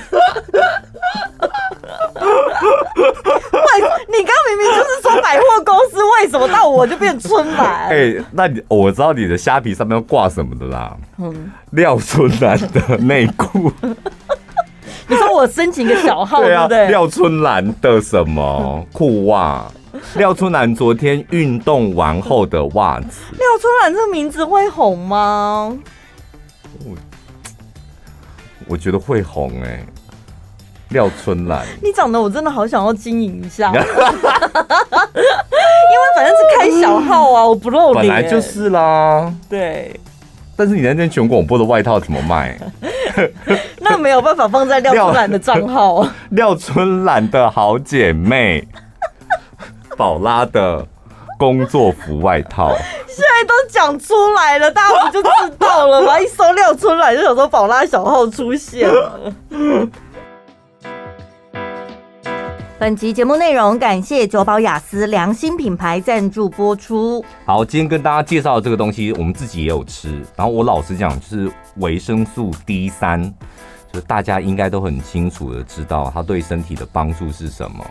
[3.52, 7.90] 喂，你刚明明就是说百货公司，为什么到我就变春兰？
[7.90, 10.96] 哎、欸，那你我知道你的虾皮上面要挂什么的啦。
[11.18, 13.70] 嗯，廖春兰的内裤。
[15.34, 16.90] 我申请个小号，对啊，对不对？
[16.90, 19.66] 廖春兰的什么 裤袜？
[20.16, 23.22] 廖春兰昨天运动完后的袜子。
[23.32, 25.78] 廖春兰这个名字会红吗？
[26.86, 26.96] 我
[28.68, 29.86] 我觉得会红哎、欸。
[30.90, 33.86] 廖春兰，你长得我真的好想要经营一下， 因为
[36.16, 38.06] 反正是开小号啊，我不露脸。
[38.06, 39.34] 本来就是啦。
[39.50, 40.00] 对。
[40.56, 42.56] 但是你那件全广播的外套怎么卖？
[43.80, 46.06] 那没有办法放在廖春兰的账号。
[46.32, 48.68] 廖春兰的好姐妹，
[49.98, 50.86] 宝拉的
[51.38, 52.76] 工作服外套。
[53.08, 56.20] 现在都讲出来了，大家不就知道了吗？
[56.20, 59.32] 一搜廖春兰，就想说宝拉小号出现了。
[62.84, 67.24] 本集节目内容感谢九宝雅思良心品牌赞助播出。
[67.46, 70.22] 好，今天跟大家介绍的这个东西，我们自己也有吃。
[70.36, 73.24] 然后我老实讲，就是维生素 D 三，
[73.90, 77.86] 就是大家应该都很清楚的知道它对身体的帮助是什么。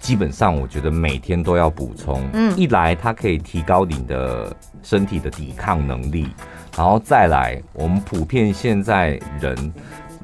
[0.00, 2.20] 基本上，我觉得每天都要补充。
[2.32, 6.26] 嗯，一来它可以提高你的身体的抵抗能力，
[6.76, 9.72] 然后再来，我们普遍现在人。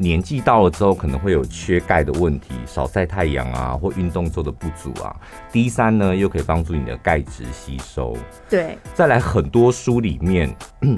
[0.00, 5.14] 年纪到了之后，可能会有缺钙的问题，少晒太阳啊，或运动做的不足啊。
[5.52, 8.16] D 三呢，又可以帮助你的钙质吸收。
[8.48, 10.50] 对，再来很多书里面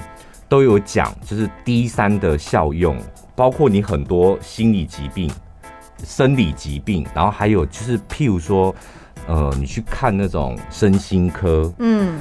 [0.49, 2.97] 都有讲，就是 D 三的效用，
[3.35, 5.29] 包括你很多心理疾病，
[6.05, 8.75] 生理疾病，然后还有就是譬如说。
[9.29, 12.19] 呃，你去看那种身心科，嗯，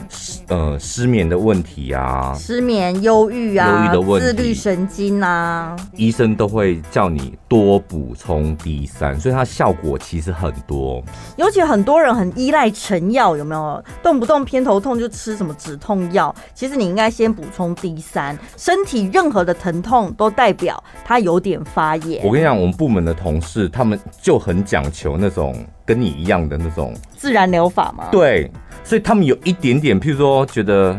[0.48, 11.04] 呃，失眠的问题啊，失眠、忧郁啊，忧郁的问题，自律神经啊，医生都会叫你多补充 D 三，所以它效果其实很多。
[11.38, 13.84] 尤其很多人很依赖成药，有没有？
[14.04, 16.34] 动不动偏头痛就吃什么止痛药？
[16.54, 22.24] 其实你应该先补充 D 三，身体任何的疼痛都代表它有点发炎。
[22.24, 25.56] 我跟你讲，我们部门的同事他们就很讲求那种。
[25.91, 28.08] 跟你一样的那种自然疗法吗？
[28.10, 28.49] 对，
[28.82, 30.97] 所以他们有一点点，譬如说觉得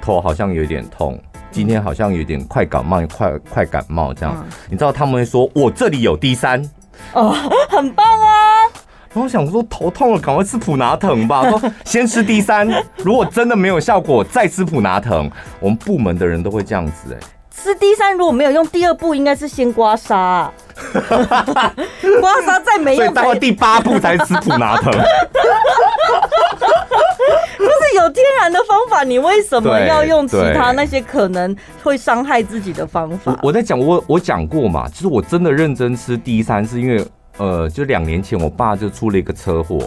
[0.00, 6.62] 头好像有点痛，今天好像有点快感冒，快快感冒这样，嗯、你知道他们会说：“我这里有 D 三
[7.12, 7.34] 哦，
[7.68, 8.62] 很棒啊！”
[9.12, 11.42] 然后我想说头痛了，赶快吃普拿疼吧。
[11.50, 15.28] 说先吃 D 三，如果真的没有效果，再吃普拿疼。
[15.58, 17.26] 我们部门的人都会这样子哎、欸。
[17.54, 20.52] 吃 D 三如果没有用，第二步应该是先刮痧、啊，
[22.20, 24.90] 刮痧再没用，所以到第八步才吃普拿疼。
[27.58, 33.32] 不是有天然的方法，你为什么要用其他那些可能会伤害自己的方法？
[33.42, 39.78] 我，我在讲，我我讲过嘛，其实我真的认真吃 D 三，是因为呃，就两年前我爸就出了一个车祸，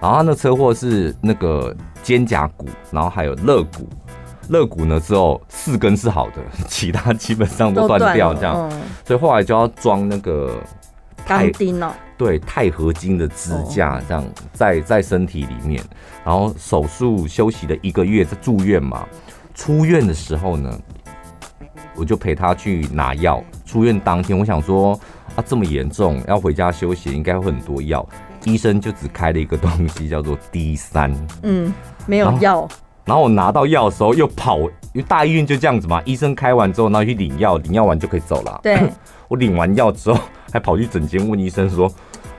[0.00, 3.88] 然后他那车祸是那个肩胛骨，然后还有肋骨。
[4.48, 6.36] 肋骨呢，只有四根是好的，
[6.68, 10.62] 其他基本上都断掉，这样，嗯、所以后来就要装那个
[11.26, 15.82] 钢钉哦，对，钛合金的支架，这样在在身体里面，
[16.24, 19.06] 然后手术休息了一个月，在住院嘛。
[19.54, 20.72] 出院的时候呢，
[21.96, 23.42] 我就陪他去拿药。
[23.66, 24.92] 出院当天，我想说
[25.34, 28.08] 啊，这么严重，要回家休息，应该会很多药。
[28.44, 31.74] 医生就只开了一个东西，叫做 D 三，嗯，
[32.06, 32.68] 没有药。
[33.08, 34.68] 然后我拿到药的时候又跑，因
[35.00, 38.60] 为大医院就这样子嘛，医生开完之后，然后去领药，领药完就可以走了。
[38.62, 38.78] 对，
[39.28, 40.20] 我领完药之后，
[40.52, 41.90] 还跑去诊间问医生说，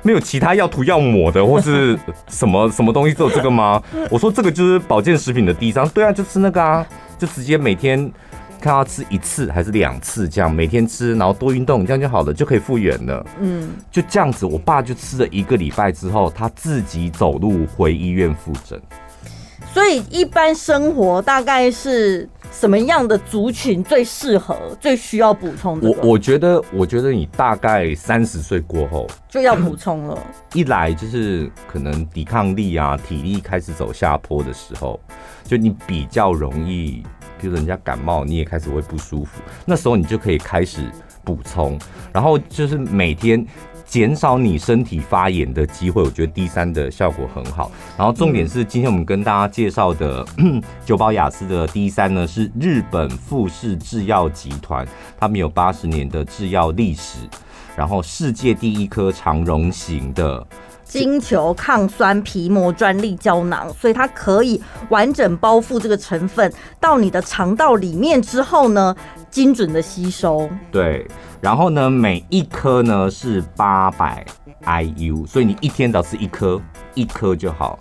[0.04, 3.82] 没有其他要涂要抹的，或是什么 什么东西只有这个吗？
[4.12, 6.86] 我说这个就是保健食品的第一张，对啊，就吃那个啊，
[7.18, 8.00] 就直接每天
[8.62, 13.26] 看他吃一次还是两次这样，每天吃，然后多运动，这样就好了，就可以复原了。
[13.40, 18.80] 嗯，就这样子，我爸就吃了一个礼拜之后，他自己走路回医院复诊。
[19.74, 25.90] 所以，一般生活大概是什么样的族群最适合、最需要补充的？
[25.90, 30.18] 我我觉得，我觉得你大概三十岁过后就要补充了。
[30.54, 35.00] 一来就是可能抵抗力啊、体力开始走下坡的时候，
[35.44, 37.04] 就你比较容易，
[37.40, 40.82] 比如人家感冒，你也开始会不舒服，那时候你就可以开始
[41.24, 41.80] 补充，
[42.12, 43.46] 然后就是每天。
[43.90, 47.72] 减少你身体发炎的机会，我觉得 D 三的效果很好。
[47.98, 50.24] 然后重点是，今天我们跟大家介绍的
[50.86, 57.18] 九宝雅思的 D 三呢，是日本富士制药集团，他们有八十年的制药历史，
[57.76, 60.46] 然后世界第一颗长溶型的
[60.90, 68.96] 金球抗酸皮膜专利胶囊，所以它可以完整包覆这个成分到你的肠道里面之后呢，
[69.30, 70.50] 精准的吸收。
[70.72, 71.08] 对。
[71.40, 74.26] 然后呢，每一颗呢是八百
[74.66, 76.60] IU，所以你一天只要吃一颗，
[76.96, 77.78] 一颗就好。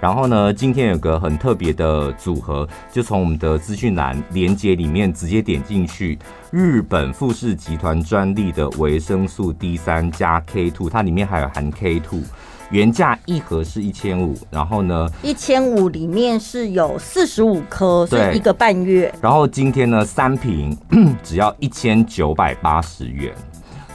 [0.00, 6.18] 然后呢，今天有个很特别的组合，就从我们的资讯栏连接里面直接点进去，
[6.50, 12.22] 日本富士集团专利的维生素 D 三加 K two，它里面还有含 K two。
[12.72, 19.14] 原价一盒是一千五，然后呢，一千五里面是有四十五颗，所以一个半月。
[19.20, 20.74] 然后今天呢，三瓶
[21.22, 23.30] 只要一千九百八十元，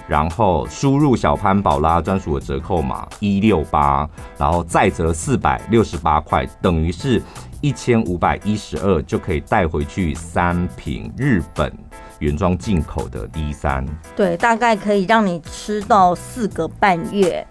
[0.08, 7.20] 然后输入小潘宝拉专属的折扣码一六八，然后再折四百六十八块，等于是
[7.62, 11.74] 一千五百一十二，就可以带回去三瓶日本
[12.20, 13.84] 原装进口的 D 三。
[14.16, 17.44] 对，大概可以让你吃到四个半月。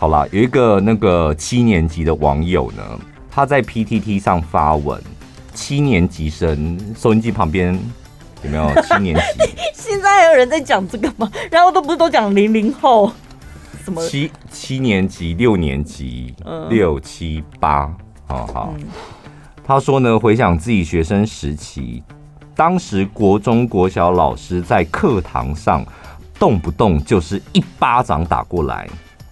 [0.00, 2.82] 好啦，有一个那个七年级的网友呢，
[3.28, 5.02] 他在 PTT 上发文，
[5.52, 7.76] 七年级生，收音机旁边
[8.44, 9.50] 有没有七年级？
[9.74, 11.28] 现在还有人在讲这个吗？
[11.50, 13.10] 然后都不是都讲零零后，
[13.84, 17.92] 什么七七年级、六年级、嗯、六七八，
[18.28, 18.74] 好好。
[18.78, 18.84] 嗯、
[19.64, 22.04] 他说呢，回想自己学生时期，
[22.54, 25.84] 当时国中国小老师在课堂上
[26.38, 28.88] 动不动就是一巴掌打过来。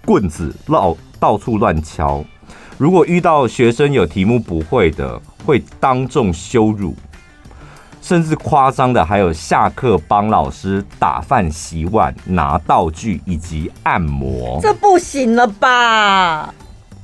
[0.06, 2.24] 棍子绕到处乱敲，
[2.78, 6.94] 如果遇到学生有题目不会的，会当众羞辱，
[8.00, 14.60] 甚至夸张的还有下课帮老师打饭、洗碗、拿道具以及按摩。
[14.62, 16.54] 这不行了吧？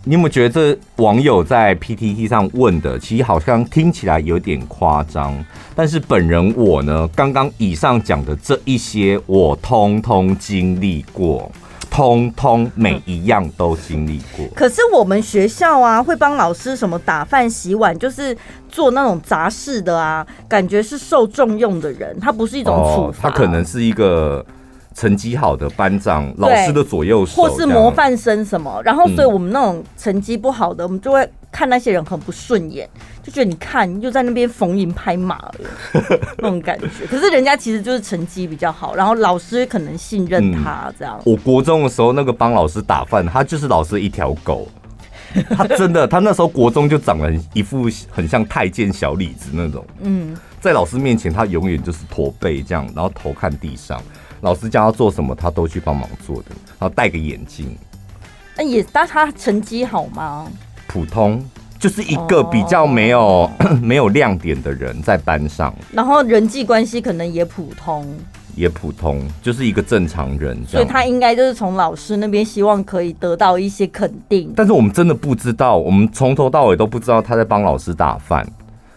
[0.04, 5.32] 你有没有觉得这网友在 PTT 上问的，其实好像听起来有点夸张？
[5.74, 11.50] 但是本人我呢，刚刚以上讲的这一些，我通通经历过，
[11.92, 14.46] 通通每一样都经历过。
[14.54, 18.36] 可是我们学校啊，会帮老师什么打饭、洗碗，就是
[18.68, 24.44] 做那种杂事的啊，感觉是受重用的人，他不是一种处罚，哦，他可能是一个。
[24.94, 32.88] 成绩好的班长，老师的左右手，或是模范生什么，然后所以我们那种成绩不好的，嗯、我们就会看那些人很不顺眼，
[33.22, 35.54] 就觉得你看又在那边逢迎拍马了
[36.38, 37.06] 那种感觉。
[37.08, 41.16] 可是人家其实就是成绩比较好，然后老师可能信任他这样。
[41.18, 44.66] 嗯、我国中的时候，那个帮老师打饭，他就是老师一条狗。
[45.56, 49.82] 他真的，他那时候国中就长了一副很像太监小李子那种。
[50.00, 53.98] 嗯，在老师面前，他永远就是驼背这样，然后头看地上。
[54.42, 56.48] 老师叫他做什么，他都去帮忙做的。
[56.78, 57.74] 然后戴个眼镜，
[58.58, 60.46] 那也，但他成绩好吗？
[60.92, 61.42] 普通，
[61.78, 63.50] 就是一个比较没有、哦、
[63.80, 65.74] 没有亮点的人在班上。
[65.90, 68.06] 然后人际关系可能也普通，
[68.54, 70.58] 也普通，就是一个正常人。
[70.66, 74.52] 所以他应该就是从老师那边希望可以得到一些肯定。
[74.54, 78.46] 但是我们真的不知道，我们从头到尾都不知道他在帮老师打饭。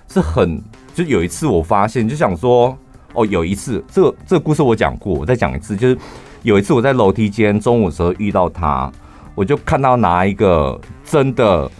[0.09, 0.61] 是很，
[0.93, 2.77] 就有一次我发现，就想说。
[3.17, 5.97] 哦，有一次，这个这个故事我讲过，我再讲一次，就是
[6.43, 8.91] 有一次我在楼梯间中午的时候遇到他，
[9.35, 11.71] 我就看到拿一个真的，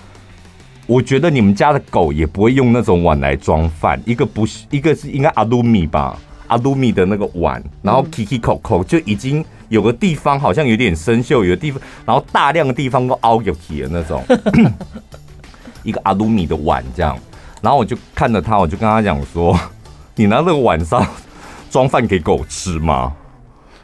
[0.88, 6.18] 我觉得你们家的狗也不会用那种碗来装饭，一个不是，一个是应该阿鲁米吧，
[6.48, 14.24] 阿鲁米的那个碗，然后 Kiki Coco 就已经有个地方好像有点生锈，有的地方，然后大量的地方都凹进去的那种，
[15.84, 17.18] 一个阿鲁米的碗这样，
[17.62, 19.58] 然后我就看着他，我就跟他讲说，
[20.16, 21.06] 你拿那个碗上。
[21.72, 23.12] 装饭给狗吃吗？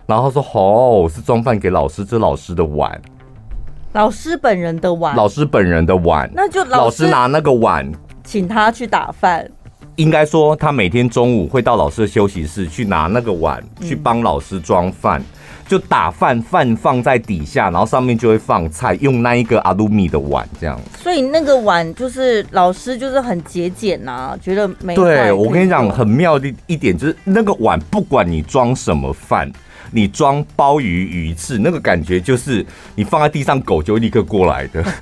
[0.06, 3.02] 然后他说：“哦，是装饭给老师，这是老师的碗，
[3.94, 7.90] 老师本人的碗，老师本人的碗，那就老师拿那个碗
[8.24, 9.50] 请他去打饭。
[9.98, 15.22] 应该说，他每天中午会到老师的休息室去拿那个碗，去帮老师装饭。”
[15.68, 20.78] 就打饭，饭放在底下，然后上面就会放菜，用那一个阿鲁米的碗这样。
[20.98, 24.94] 所以那个碗就是老师就是很节俭呐，觉得没。
[24.96, 29.50] 对，我跟你讲，很妙的一点就是那个碗，不管你装什么饭，
[29.92, 34.84] 你装鲍鱼、鱼翅，那个感觉就是你放在地上，狗就会立刻过来的。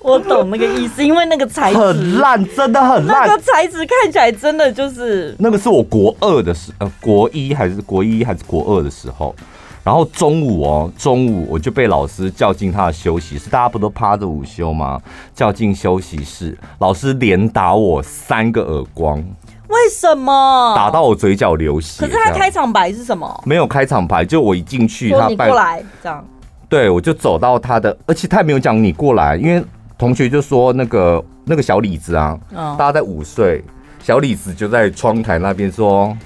[0.00, 3.28] 我懂那个意思，因为那个材质很烂，真的很烂。
[3.28, 5.36] 那个材质看起来真的就是……
[5.38, 9.36] 那个是我国二的时，呃，国一还是国一还是国二的时候，
[9.84, 14.98] 然后中午哦，中午我就被老师叫进他的休息室，大家不都趴着午休吗？
[15.34, 19.22] 叫进休息室，老师连打我三个耳光。
[19.68, 20.74] 为什么？
[20.76, 22.04] 打到我嘴角流血。
[22.04, 23.42] 可是他开场白是什么？
[23.46, 26.24] 没有开场白，就我一进去，他你过来这样。
[26.68, 29.64] 对，我就走到他的，而且他也没有讲你过来，因为。
[29.98, 33.64] 同学就说那个那个小李子啊，大家在午睡，
[34.00, 36.16] 小李子就在窗台那边说：“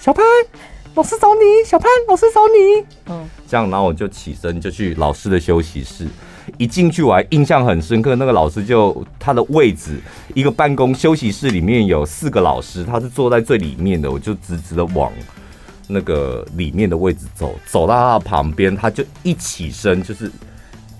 [0.00, 0.24] 小潘，
[0.96, 2.84] 老师找你。”小潘，老师找你。
[3.06, 6.08] 嗯，这样，然后我就起身就去老师的休息室。
[6.58, 9.98] 一进去我还印象很深刻，那个老师就他的位置，
[10.34, 15.10] 一个办公休息室里面有四个老师，他是坐在最里面的，我就直直的往
[15.86, 20.30] 那个里面的位置走，走到他的旁边，他就一起身就是。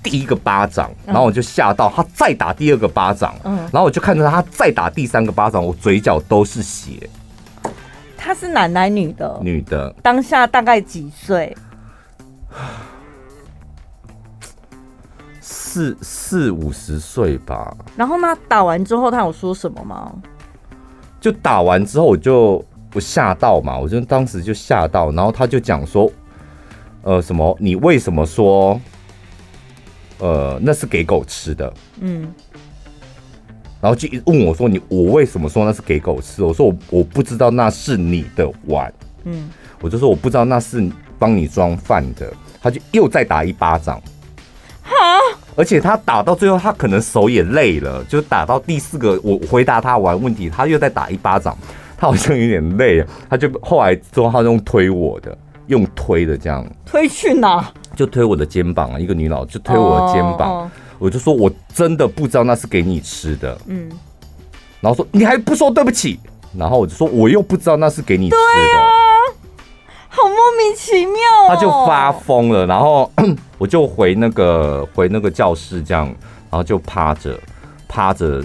[0.01, 7.11] 第一个巴掌，然后我就吓到，他再打第二个巴掌，嗯，然后我就看着他再打第三个巴掌，我嘴角都是血。
[8.17, 9.39] 他是男男女的？
[9.43, 9.93] 女的。
[10.01, 11.55] 当下大概几岁？
[15.79, 17.77] 四四五十岁吧。
[17.97, 20.13] 然后呢，打完之后他有说什么吗？
[21.21, 22.65] 就打完之后我就
[22.95, 26.11] 我吓到嘛，我就当时就吓到，然后他就讲说，
[27.03, 27.57] 呃，什么？
[27.61, 28.81] 你为什么说？
[30.19, 31.73] 呃，那是给狗吃的。
[32.01, 32.35] 嗯，
[33.81, 39.49] 然后就问我说：“你我为什么说那是给狗吃？”我说：“我我不知道那是你的碗。”嗯，
[39.81, 44.03] 我就说：“我不知道那是帮你装饭的。”他就又再打一巴掌。
[44.83, 44.95] 哈！
[45.59, 51.59] 而且他打到最后，他可能手也累了，就打到第四个，我回答他完问题，他又再打一巴掌。
[51.97, 57.73] 他好像有点累，他就后来之后他用推我的，用推的这样推去哪？
[57.97, 60.71] 就推我的肩膀啊，一个女老师就推我的肩膀，oh, oh.
[61.01, 63.89] 我就说我真的不知道那是给你吃的，嗯，
[64.81, 66.21] 然后说你还不说对不起，
[66.57, 68.98] 然后我就说我又不知道那是给你吃的，
[70.23, 71.15] 好莫名其妙
[71.47, 73.11] 哦，他就发疯了，然后
[73.59, 76.07] 我就回那个回那个教室这样，
[76.51, 77.39] 然后就趴着
[77.89, 78.43] 趴着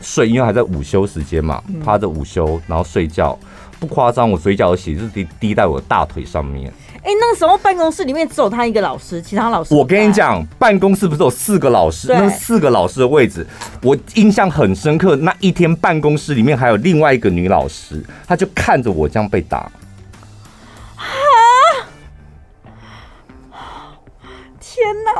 [0.00, 3.38] 睡，因为还在午休时间嘛，趴着午休然后睡觉，
[3.80, 6.72] 不夸张，我嘴角的血就滴滴在我的大腿上面。
[6.96, 9.74] 哎、欸，那个时候办公室里面只有他一个老师，其他老师。
[9.74, 12.08] 我跟你讲，办公室不是有四个老师？
[12.08, 13.46] 那四个老师的位置，
[13.82, 15.14] 我印象很深刻。
[15.16, 19.70] 那一天办公室里面还有另外一个女老师，她就看着我这样被打。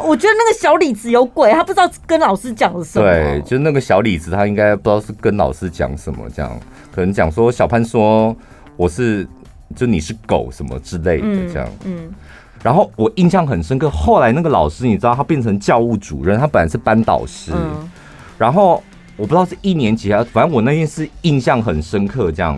[0.06, 3.04] 我觉得那个小李子有鬼，他不知道跟老师讲了什么。
[3.04, 6.60] 对，就那个小李子，他应该不知道是跟老师讲什么，这样
[6.92, 8.36] 可能讲说小潘说
[8.76, 9.26] 我是，
[9.74, 11.68] 就你是狗什么之类的这样。
[11.84, 11.96] 嗯。
[11.96, 12.14] 嗯，
[12.62, 17.52] 然后我印象很深刻，后来那个老师你知道他变成教务主任，他本来是班导师。
[17.54, 17.90] 嗯。
[18.36, 18.82] 然后
[19.16, 22.54] 我不知道是一年级还，反正我那天是印象很深刻这样。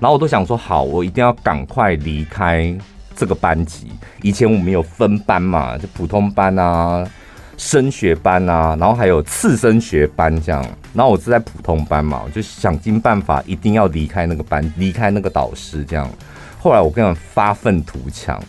[0.00, 2.76] 然后我都想说，好，我一定要赶快离开。
[3.22, 3.86] 这个班级
[4.20, 7.08] 以前我们有分班嘛，就普通班啊、
[7.56, 10.60] 升学班啊，然后还有次升学班这样。
[10.92, 16.10] 然后我是在普通班嘛，我就想尽办法一定要离开那个班，离开那个导师这样。
[16.58, 18.42] 后来我跟他们发愤图强，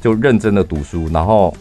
[0.00, 1.10] 就认真的读书。
[1.12, 1.52] 然后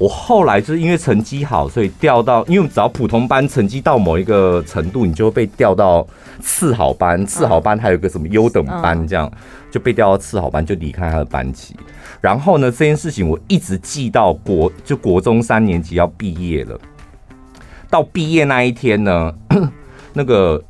[0.00, 6.06] 我后来就是因为成绩好，所以调到，因为只要普通班成绩到某一个程度，你就会被调到
[6.40, 7.24] 次好班。
[7.26, 9.30] 次好班还有个什么优等班这样。
[9.70, 11.76] 就被调到次好班，就离开他的班级。
[12.20, 16.80] 然后呢，这件事情我一直记到国，就国中三年级要毕业了。
[17.90, 19.32] 到毕业那一天呢，
[20.14, 20.60] 那个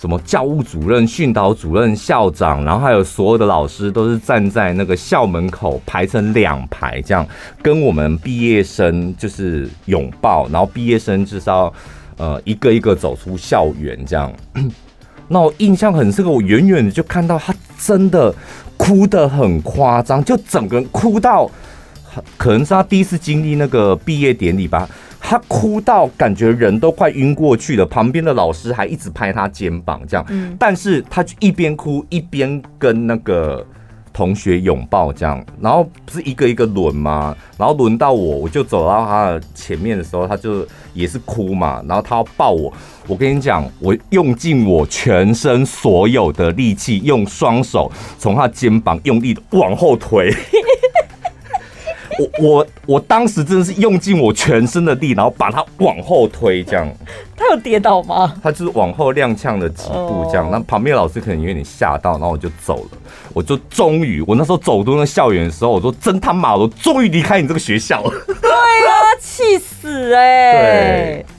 [0.00, 7.26] 什么教务主任、训导主任、校长，然后还有所有的老师，都是站在那个校门口排成两排，这样
[7.60, 10.48] 跟我们毕业生就是拥抱。
[10.50, 11.72] 然后毕业生至少
[12.16, 14.32] 呃一个一个走出校园，这样。
[15.26, 18.32] 那我印象很深刻，我远远的就看到他真的
[18.76, 21.50] 哭得很夸张，就整个人哭到，
[22.36, 24.88] 可能是他第一次经历那个毕业典礼吧，
[25.20, 33.66] 他哭到感觉人都快晕过去了，旁边的老师还一直拍他肩膀这样，嗯，但是他就一边哭一边跟那个。
[34.10, 37.36] 同学拥抱这样，然后不是一个一个轮吗？
[37.56, 41.80] 然后轮到我，我就走到他的前面的时候，他就也是哭嘛。
[41.86, 42.72] 然后他要抱我，
[43.06, 50.34] 我跟你讲，我用尽我全身所有的力气，用双手从他肩膀用力的往后推。
[52.18, 56.88] 我我我当时真的是用尽我全身的力，然后把他往后推，这样。
[57.36, 58.34] 他有跌倒吗？
[58.42, 60.48] 他就是往后踉跄了几步，这样。
[60.50, 62.90] 那旁边老师可能有点吓到，然后我就走了。
[63.32, 68.10] 我就终于，我那时候走出那校园的时候，我说真他妈，我终于离开你这个学校了。
[68.26, 71.24] 对啊，气死哎、欸！
[71.24, 71.37] 对。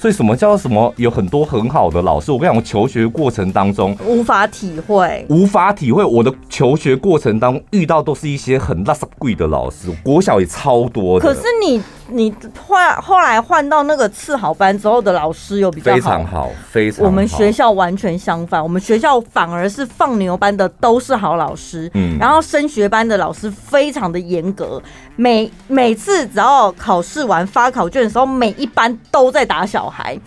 [0.00, 0.94] 所以什么叫什么？
[0.96, 2.30] 有很多很好的老师。
[2.30, 6.04] 我跟你讲，我求学过程当中无法体会，无法体会。
[6.04, 11.26] 我的求学过程当中遇到都是一些很垃圾贵的老师，国小也超多的。
[11.26, 12.34] 可是你你
[12.66, 17.06] 换后来换到那个次好班之后的老师又比较好，非常好，非常好。
[17.06, 24.82] 我们学校完全相反，我们学校反而是放牛班的都是好老师，嗯，然后升学班的老师非常的严格。
[25.16, 30.18] 每每次只要考试完发考卷的时候，每一班都在打小孩，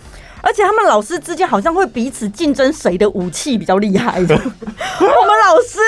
[0.42, 4.20] 而且他们老师之间好像会彼此竞争谁的武器比较厉害。
[4.20, 5.78] 我们老师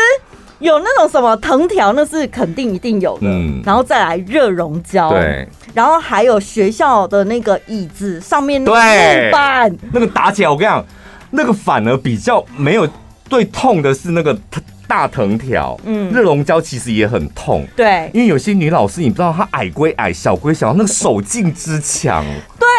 [0.59, 3.27] 有那种什么藤条，那是肯定一定有的。
[3.27, 10.85] 嗯，然后再来热熔胶，对，然后还有学校的那个椅子上面那个木板，那个打起来，我跟你讲，
[11.31, 12.89] 那个反而比较没有
[13.29, 14.39] 最痛的是那个。
[14.87, 22.23] 大藤条，嗯，热熔胶其实也很痛，对，因为有些女老师，你不知道她矮归矮，小归小，那个手劲之强，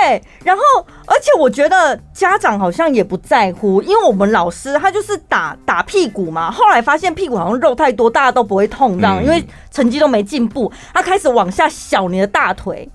[0.06, 0.22] 对。
[0.44, 0.62] 然后，
[1.06, 6.52] 而且我觉得家长好像也不在乎，因为我们老师他就是打打屁股嘛。
[6.52, 12.88] 后来发现屁股好像肉太多，大家都不会痛这样，因为成绩都没进步，他开始往下小你的大腿，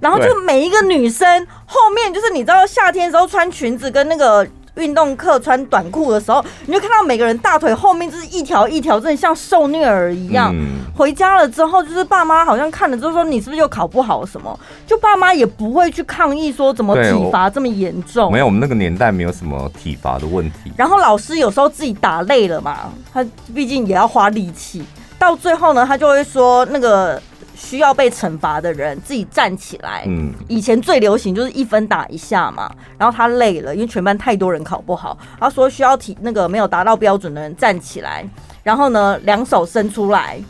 [0.00, 4.46] 然后就每一个女生后面就是你知道夏天的时候穿裙子跟那个。
[4.76, 10.50] 运动课穿短裤的时候，你就看到每个人大腿后面就是一条一条，真的像受虐儿一样。
[10.54, 18.32] 嗯、回家了之后，就是爸妈好像看了之后说：“你是不是又考不好什么？”就爸妈也不会去抗议说怎么体罚这么严重。
[18.32, 20.72] 没有，我们那个年代没有什么体罚的问题。
[20.76, 24.82] 然后老师有时候自己打累了嘛，他毕竟也要花力气。
[25.18, 27.20] 到最后呢，他就会说那个。
[27.62, 30.02] 需要被惩罚的人自己站起来。
[30.06, 32.70] 嗯，以前最流行就是一分打一下嘛。
[32.98, 38.28] 然后他累了，因为全班太多人考不好，他说需要提那个没有达到标准的人站起来，
[38.64, 40.42] 然后呢，两手伸出来，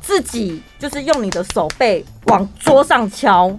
[0.00, 3.56] 自己就是用你的手背往桌上敲。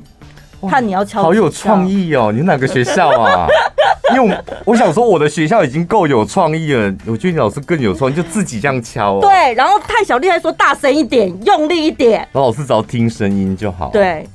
[0.68, 2.32] 看你要敲，好有创意哦！
[2.34, 3.48] 你哪个学校啊？
[4.14, 9.20] 因为我想说，我的学校已经够有创意了，我觉得你老师更有创意，就自己这样敲哦。
[9.22, 12.28] 对，然后太小力还说大声一点，用力一点。
[12.32, 13.92] 然后老师只要听声音就好。
[13.94, 14.28] 对，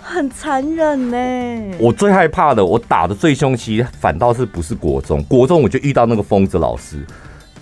[0.00, 1.76] 很残忍呢。
[1.78, 7.04] 我最害怕的，我打的最凶，其实反倒是不是国中，国中我就遇到那个疯子老师，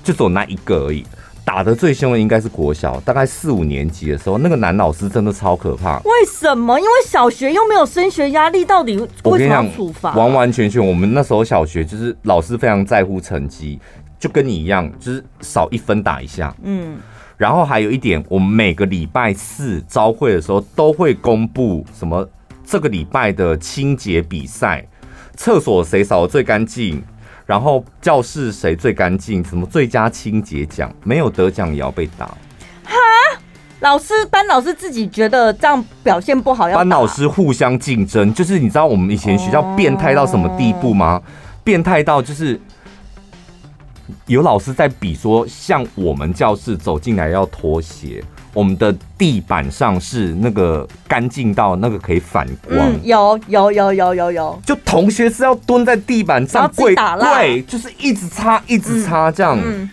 [0.04, 1.04] 就只有那一个而已。
[1.53, 5.98] 打得最凶的应该是国小，大概四五年级的时候，那个男老师真的超可怕。
[5.98, 6.78] 为什么？
[6.78, 10.14] 因为小学又没有升学压力，到底为什么要处罚？
[10.14, 13.80] 完完全全，我们那时候小学就是老师非常在乎成绩，
[14.16, 16.55] 就跟你一样，就是少一分打一下。
[16.62, 16.98] 嗯。
[17.36, 22.24] 然后还有一点，我们每个礼拜四朝会的时候都会公布什么
[22.64, 24.86] 这个礼拜的清洁比赛，
[25.34, 27.03] 厕所谁扫得最干净。
[27.51, 29.44] 然后教室谁最干净？
[29.44, 30.88] 什么最佳清洁奖？
[31.03, 32.24] 没有得奖也要被打？
[32.84, 32.94] 哈！
[33.80, 41.14] 老师班老师自己觉得这样表现不好要打，班老师互相竞争，就是你知道我们以前学校变态到什么地步吗？
[41.14, 41.22] 哦、
[41.64, 42.61] 变态到就是
[44.26, 48.22] 有老师在比说，像我们教室走进来要脱鞋。
[48.53, 59.57] 我们的地板上是那个干净到那个可以反光，嗯、有有有有有有，就同学是要蹲在地板上跪打对，就是一直擦一直擦这样。
[59.57, 59.90] 嗯嗯、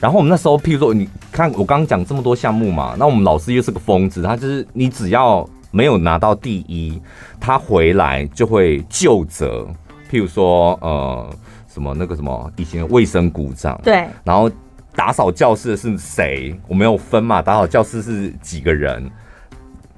[0.00, 7.00] 然后我们那时候，譬如说，你看我刚刚讲这么多项目嘛，那我们老师又是个疯子，他就是你只要没有拿到第一，
[7.38, 9.64] 他回来就会就责。
[10.10, 11.30] 譬如说，呃，
[11.72, 14.50] 什么那个什么以前卫生股长，对，然后。
[14.96, 16.58] 打扫教室的是谁？
[16.66, 17.42] 我没有分嘛。
[17.42, 19.08] 打扫教室是几个人？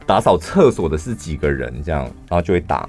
[0.04, 1.72] 打扫厕所的是几个人？
[1.84, 2.88] 这样，然后就会打。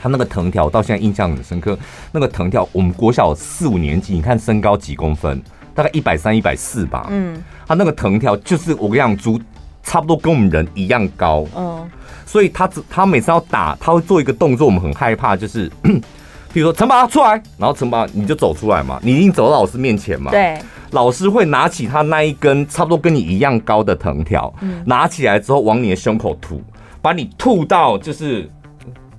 [0.00, 1.78] 他那个藤条到现在印象很深刻。
[2.10, 5.40] 那个藤条，我们国小四五年级，你看身高几公分？
[5.74, 7.06] 大概一百三、一百四吧。
[7.10, 7.40] 嗯。
[7.66, 9.40] 他那个藤条就是我跟你讲，足
[9.82, 11.46] 差不多跟我们人一样高。
[11.54, 11.88] 嗯。
[12.24, 15.70] 所以他他每次要打，他会做一个动作，我们很害怕，就是，
[16.52, 20.30] 比如说陈宝出来，然后陈宝你就走出来嘛，你一定走到老师面前嘛。
[20.30, 20.58] 对。
[20.92, 26.62] 老师会拿起他那一根差不多跟你一样高的藤条，嗯、拿起来之后往你的胸口吐，
[27.02, 28.48] 把你吐到就是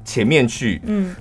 [0.06, 0.82] 前面去。
[0.86, 1.16] 嗯，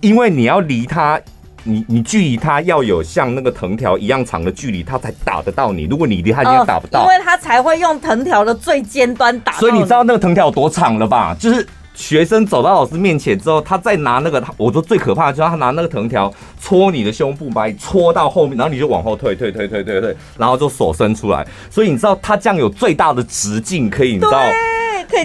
[0.00, 1.20] 因为你要离他，
[1.62, 5.84] 你你距离他要有像那个藤条一样长的距离，他才打得到你。
[5.84, 9.52] 如果你离他，已经打不到，哦，因为他才会用藤条的最尖端打。
[9.52, 11.36] 所以你知道那个藤条有多长了吧？
[11.38, 11.66] 就是。
[11.94, 21.46] 学生走到老师面前之后，他再拿那个，我说最可怕的就是他拿那个藤条戳你的胸部，把你戳到后面，然后你就往后退，退，退，退，退，退，然后就手伸出来。
[21.70, 24.42] 所以你知道他这样有最大的直径可以，你知道，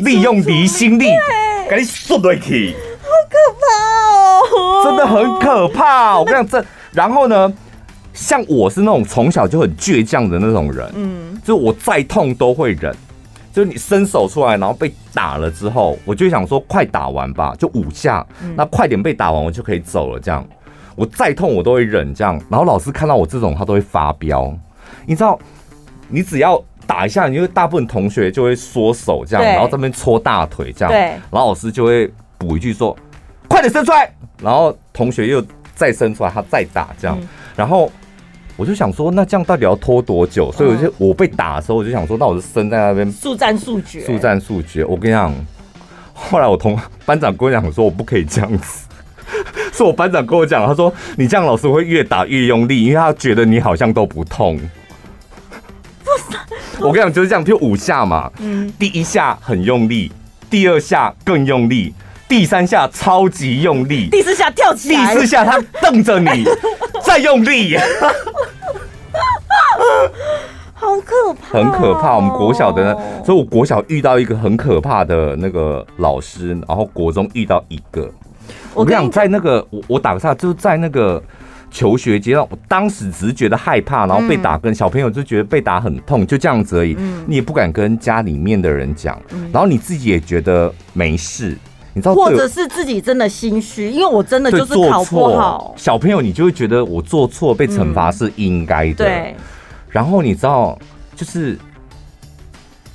[0.01, 1.05] 利用离心力
[1.69, 6.19] 给你送回去，好可怕哦，真的很可怕。
[6.19, 7.51] 我跟你讲这，然后呢，
[8.13, 12.93] 像我是那种从小就很倔强的那种人，嗯，就我再痛都会忍。
[13.57, 18.23] 就你伸手出来，然后被打了之后，我就想说快打完吧，就五下，
[18.55, 20.19] 那快点被打完，我就可以走了。
[20.19, 20.47] 这样，
[20.95, 22.13] 我再痛我都会忍。
[22.13, 24.55] 这样，然后老师看到我这种，他都会发飙。
[25.07, 25.39] 你知道，
[26.07, 32.95] 你只要打一下，因为大部分同学就会缩手，这样，然后这边搓大腿，这样，然后老师就会补一句说
[33.49, 34.07] ：“快点伸出来。”
[34.39, 35.43] 然后同学又
[35.73, 37.17] 再伸出来，他再打，这样，
[37.55, 37.91] 然后。
[38.57, 40.51] 我就想说，那这样到底要拖多久？
[40.51, 44.83] 所以我就我被打的时候，我就想说，那我就生在那边速战速决，速战速决。
[44.83, 45.31] 我跟你讲，
[46.11, 48.87] 后来我同班长跟我讲说，我不可以这样子。
[49.71, 54.59] 是我班长跟我讲，他说你这样老师会越打越用力，因为他觉得你好像都不痛。
[56.79, 58.31] 我跟你讲就是这样，就五下嘛。
[58.39, 58.73] 嗯。
[58.79, 60.11] 第一下很用力，
[60.49, 61.93] 第二下更用力，
[62.27, 66.43] 第三下超级用力，第四下跳起来，第四下他瞪着你。
[67.07, 67.77] 再用力，
[70.73, 72.17] 好可怕，很可怕。
[72.17, 72.93] 我们国小的，
[73.25, 78.11] 所以我国小遇到一个很可怕的那个老师，然后国中遇到一个。
[78.73, 81.23] 我跟你讲，在那个我我打个岔，就是在那个
[81.71, 86.95] 求学阶段，我当时只是觉得害怕，然后被打，跟小朋友就觉得被打很痛，就这样子而已。
[87.25, 89.17] 你也不敢跟家里面的人讲，
[89.53, 91.57] 然后你自己也觉得没事。
[92.01, 95.73] 或者是自己真的心虚，因为我真的就是考不好。
[95.77, 99.05] 小朋友，你就会觉得我做错被惩罚是应该的。
[99.05, 99.35] 对。
[99.89, 100.77] 然后你知道，
[101.15, 101.57] 就是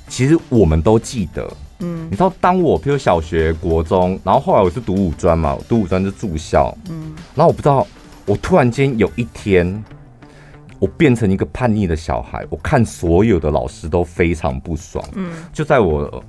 [0.07, 7.85] 其实我们都记得，嗯，你知道，当我譬如小学、国中，然后后来我是读五专嘛，读五专就住校，嗯，然后我不知道，
[8.25, 9.83] 我突然间有一天，
[10.79, 16.23] 我变成一个叛逆的小孩，我看所有的老师都非常不爽，嗯，就在我。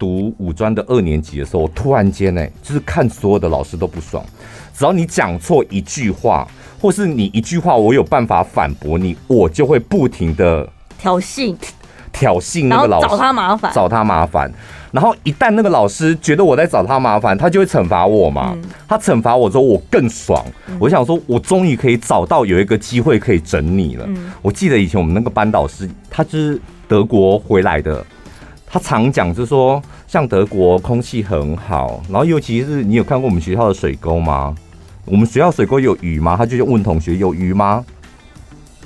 [0.00, 4.24] 读五专的二年级的时候，我突然间呢，就是看所有的老师都不爽。
[4.74, 6.48] 只要你讲错一句话，
[6.80, 10.66] 或是你一句话，我有办法反驳你，我就会不停的
[10.98, 11.54] 挑衅，
[12.10, 14.50] 挑衅那个老师，找他麻烦，找他麻烦。
[14.90, 18.54] 然后一旦那个老师觉得我在找他麻烦，他就会惩罚我嘛。
[18.56, 20.42] 嗯、他惩罚我之后，我更爽。
[20.66, 24.04] 嗯、我想说，我终于可以找到有一个机会可以整你了。
[24.08, 28.02] 嗯、我记得以前我们那个班导师，他就是德国回来的。
[28.72, 34.54] 他常讲，就是说，像德国空气很好，然后尤其是你有看过我们学校的水沟吗？
[35.06, 36.36] 我们学校水沟有鱼吗？
[36.36, 37.84] 他就问同学有鱼吗？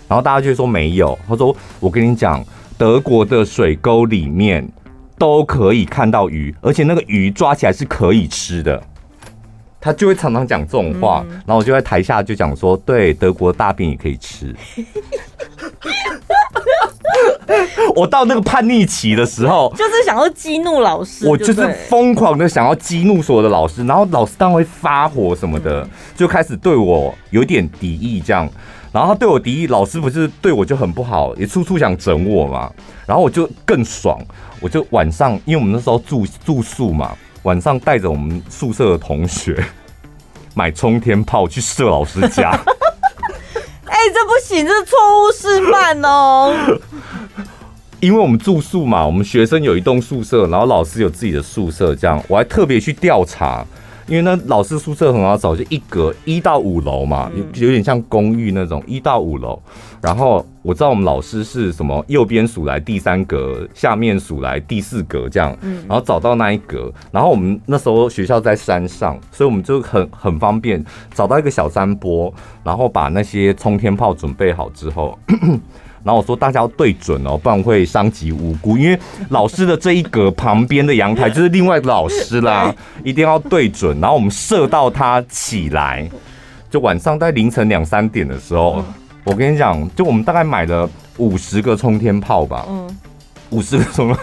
[0.09, 1.19] 然后大家就会说没有。
[1.29, 2.43] 他说：“我跟你讲，
[2.79, 4.67] 德国的水沟里面
[5.19, 8.83] 都可以看到鱼，而且那个鱼抓起来是可以吃的。”
[9.81, 14.55] 他就会常常讲这种话，然后我就在台下就讲说：“对，德国大便也可以吃。”
[17.95, 25.87] 我到那个叛逆期的时候，就是想要激怒老师，我就是疯狂的想要激怒所有的老师，然后老师当然会发火什么的，
[26.17, 28.49] 就开始对我有点敌意这样。
[28.93, 32.71] 然后他对我敌意，老师不是对我就很不好，也处处想整我嘛。
[33.07, 34.17] 然后我就更爽，
[34.61, 39.65] 我就晚上，因为我们那时候住住宿嘛，晚上带着我们宿舍的同学
[40.55, 42.57] 买冲天炮去射老师家。
[43.87, 46.55] 哎、这不行，这是错误示范哦。
[48.01, 53.65] 因为我们住宿嘛，我们学生有一栋宿舍，然后老师有自己的宿舍，这样我还特别去调查。
[54.07, 59.61] 因为那老师宿舍很好找，就一格一到五楼嘛，有有点像公寓那种一到五楼。
[60.03, 65.57] 然后我知道我们老师是什么，右边数来第三格，下面数来第四格这样。
[65.89, 70.85] 然后找到那一格，然后我们那时候学校在山上，所以我们就很很方便
[71.15, 72.33] 找到一个小山坡，
[72.63, 75.19] 然后把那些冲天炮准备好之后。
[76.05, 78.77] 然后我说大家要对准哦，不然会伤及无辜。
[78.77, 78.99] 因为
[79.31, 83.99] 老师的这一格旁边的阳台就是另外老师啦，一定要对准。
[84.01, 86.07] 然后我们射到他起来，
[86.71, 88.85] 就晚上在凌晨两三点的时候，
[89.25, 90.87] 我跟你讲，就我们大概买了
[91.17, 92.99] 五十个冲天炮吧，嗯，
[93.49, 94.15] 五十个什么，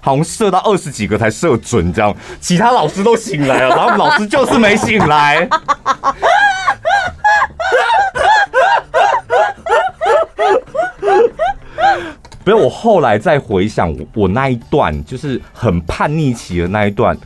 [0.00, 2.14] 好像射到二十几个才射准这样。
[2.40, 5.48] 其他老师都醒来了，然后老师就是没醒来。
[12.44, 17.16] 不是，我后来再回想我那一段，就是很叛逆期的那一段。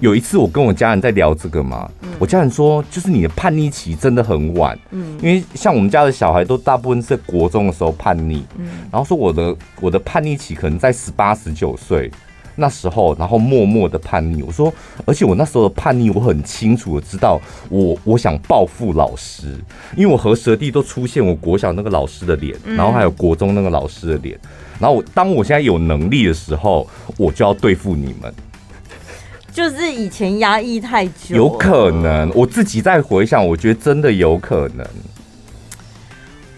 [0.00, 12.10] 有一次我跟我家人在聊这个嘛，我家人说，就是你的叛逆期真的很晚，嗯，因为像我们家的小孩都大部分是在国中的时候叛逆，嗯，然后说我的我的叛逆期可能在十八十九岁。
[12.58, 14.42] 那时候，然后默默的叛逆。
[14.42, 14.72] 我说，
[15.06, 17.40] 而且我那时候的叛逆，我很清楚的知道
[17.70, 19.56] 我，我我想报复老师，
[19.96, 24.38] 因为我和蛇弟都出现我国小那个老师的脸，然后还有国中那个老师的脸，
[24.78, 26.86] 然后我当我现在有能力的时候，
[27.16, 28.34] 我就要对付你们。
[29.50, 32.30] 就是以前压抑太久，有可能。
[32.34, 34.86] 我自己在回想，我觉得真的有可能。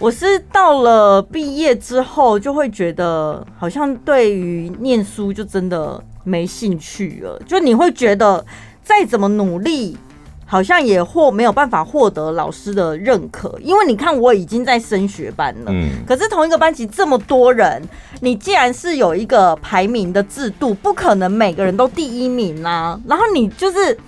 [0.01, 7.39] 我是到了毕业之后，就会觉得好像对于念书就真的没兴趣了。
[7.47, 8.43] 就你会觉得
[8.83, 9.99] 再怎么努力，
[10.47, 13.55] 好像也获没有办法获得老师的认可。
[13.61, 17.83] 因为你看，我已经在升学班了，嗯，可是同一个班级这么多人，
[18.23, 22.99] 你既然是有一个排名的制度，不可能每个人都第一名啊。
[23.07, 23.99] 然后你就是。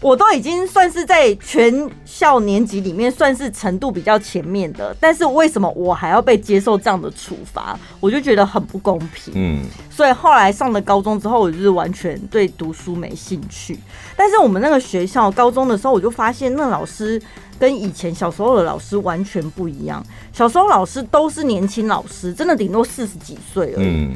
[0.00, 7.78] 我都已经算是在全校年级里面算是程度比较前面的，但是为什么我还要被接受这样的处罚？
[8.00, 9.34] 我就觉得很不公平。
[9.36, 13.78] 嗯，所以后来上了高中之后，我就是完全对读书没兴趣。
[14.16, 17.20] 但是我们那个学校高中的时候，我就发现那老师
[17.58, 20.02] 跟以前小时候的老师完全不一样。
[20.32, 23.86] 小时候老师都是年轻老师，真的顶多四十几岁而已。
[23.86, 24.14] 嗯。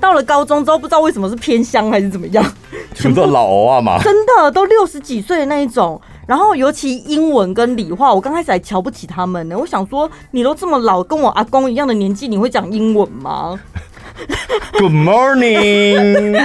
[0.00, 2.44] 到了高中之后，不知道为什么是偏乡还是怎么样，
[2.94, 6.00] 全部老啊嘛，真的都六十几岁的那一种。
[6.26, 9.58] 然后尤其英文跟理化，我刚开始还瞧不起他们呢。
[9.58, 13.58] 我想说，你都这么老，跟我阿公一样的年纪，你会讲英文吗
[14.78, 16.38] ？Good morning。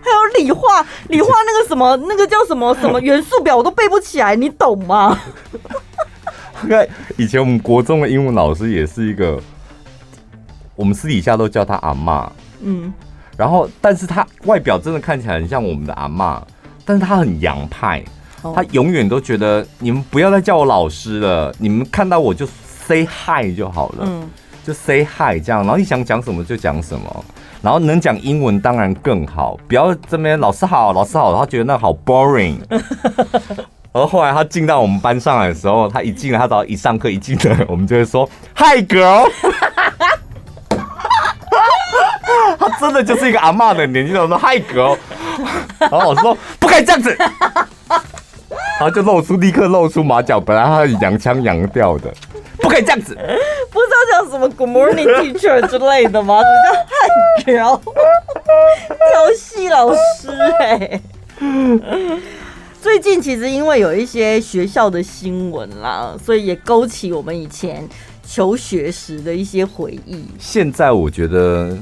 [0.00, 5.18] 还有理化，理化那个什么，那个叫什么什么元素表，我都背不起来，你懂吗？
[7.16, 9.40] 以前我们国中的英文老师也是一个。
[10.78, 12.30] 我们私底下都叫他阿妈，
[12.62, 12.92] 嗯，
[13.36, 16.40] 然后，但是他外表真的看起来很像我们的阿妈，
[16.84, 18.00] 但是他很洋派，
[18.54, 24.30] 他永远都觉得你们不要再叫我老师了，你们看到我就 say hi 就好了，嗯，
[24.64, 27.24] 就 say hi 这样，然后你想讲什么就讲什么，
[27.60, 32.54] 然后能讲英文当然更好，不要这边老师好，老师好，他觉得那好 boring。
[33.90, 39.26] 而后来他进到我们班上来的时候，他一进来，他只要一上课一进来，我们就会说 hi girl。
[42.80, 44.96] 真的就是一个阿妈的年纪，我说嗨哥，
[45.78, 52.12] 然后我说不可以这样子，然后就露出立刻露出马脚，本来他是洋腔洋调的，
[52.58, 53.14] 不可以这样子，
[53.70, 56.40] 不知道叫什么 Good morning teacher 之类的吗？
[56.42, 57.92] 什么叫嗨哥？
[59.10, 61.00] 调戏老师哎、欸。
[62.80, 67.86] 最近其实因为有一些学校的新闻啦，所以也勾起我们以前
[68.24, 70.24] 求学时的一些回忆。
[70.38, 71.76] 现在我觉得。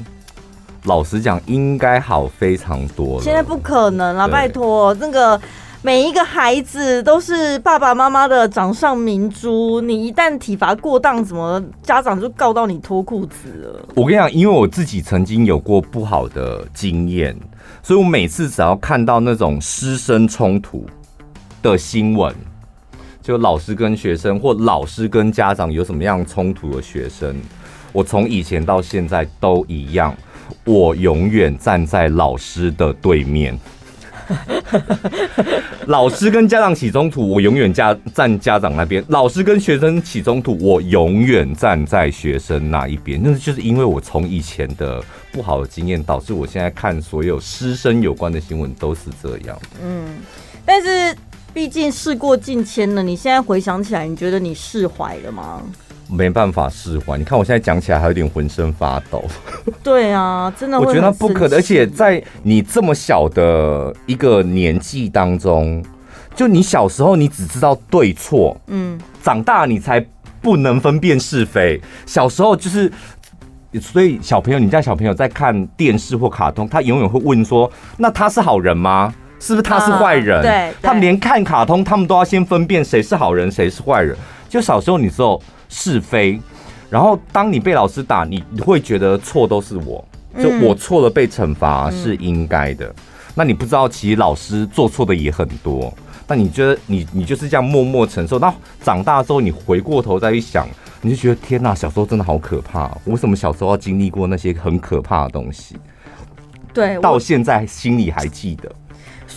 [0.83, 3.23] 老实讲，应该好非常多了。
[3.23, 5.39] 现在不可能了，拜托，那个
[5.81, 13.85] 每一个孩子都是爸爸妈妈的掌上明珠，你一旦体罚过当，怎么家长就告到你脱裤子了？
[13.95, 17.37] 我跟你讲，因为我自己曾经有过不好的经验，
[17.83, 20.85] 所以我每次只要看到那种师生冲突
[21.61, 22.33] 的新闻，
[23.21, 27.35] 就老师跟学生或老师跟家长有什么样冲突的学生，
[27.93, 30.15] 我从以前到现在都一样，
[30.65, 33.57] 我永远站在老师的对面。
[35.87, 43.17] 老师跟家长起冲突，我永远家站家长那边；老师跟学生起冲突，我永远站在学生那一边。
[43.23, 49.57] 那就是因为我从以前的不好的经验，导致我现在看所有师生有关的新闻都是这样。
[49.81, 50.05] 嗯，
[50.65, 51.15] 但是
[51.53, 55.63] 毕竟事过境迁了，你现在回想起来，你觉得你释怀了吗？
[56.09, 59.23] 没办法释怀，你看我现在讲起来还有点浑身发抖。
[59.83, 65.83] 对啊，真的，我觉得他不可能，而且在你这么小的一个年纪当中，
[66.33, 70.05] 就你小时候你只知道对错，嗯，长大你才
[70.41, 71.81] 不能分辨是非。
[72.05, 72.89] 小时候就是，
[73.81, 79.13] 所以小朋友，你家小朋友在看电视或卡通，他永远会问说：“那他是好人吗？
[79.39, 84.15] 是不是他是坏人？”对，他们连看卡通，他们都要先分辨谁是好人，谁是坏人。
[84.47, 85.37] 就小时候，你知道。
[85.69, 86.39] 是非，
[86.89, 90.05] 然后当你被老师打，你会觉得错都是我，
[90.41, 92.93] 就我错了被惩罚是应该的。
[93.35, 95.93] 那你不知道，其实老师做错的也很多。
[96.27, 98.37] 那你觉得你你就是这样默默承受？
[98.39, 98.53] 那
[98.83, 100.67] 长大之后，你回过头再一想，
[101.01, 102.91] 你就觉得天哪，小时候真的好可怕。
[103.05, 105.77] 为什么小时候要经历过那些很可怕的东西？
[106.73, 108.69] 对，到现在心里还记得。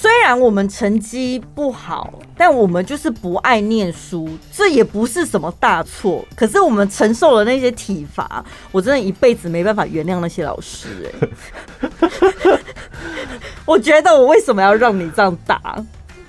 [0.00, 6.26] 虽然我们成绩不好，但我们就是不爱念书，这也不是什么大错。
[6.34, 8.42] 可是我们承受了那些体罚，
[8.72, 11.12] 我真的一辈子没办法原谅那些老师。
[11.20, 11.28] 哎，
[13.66, 15.60] 我觉得我为什么要让你这样打？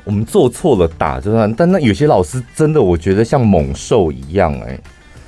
[0.03, 4.53] 我们做错了打就算，但那有些老师真的，我觉得像猛兽一样。
[4.67, 4.77] 哎，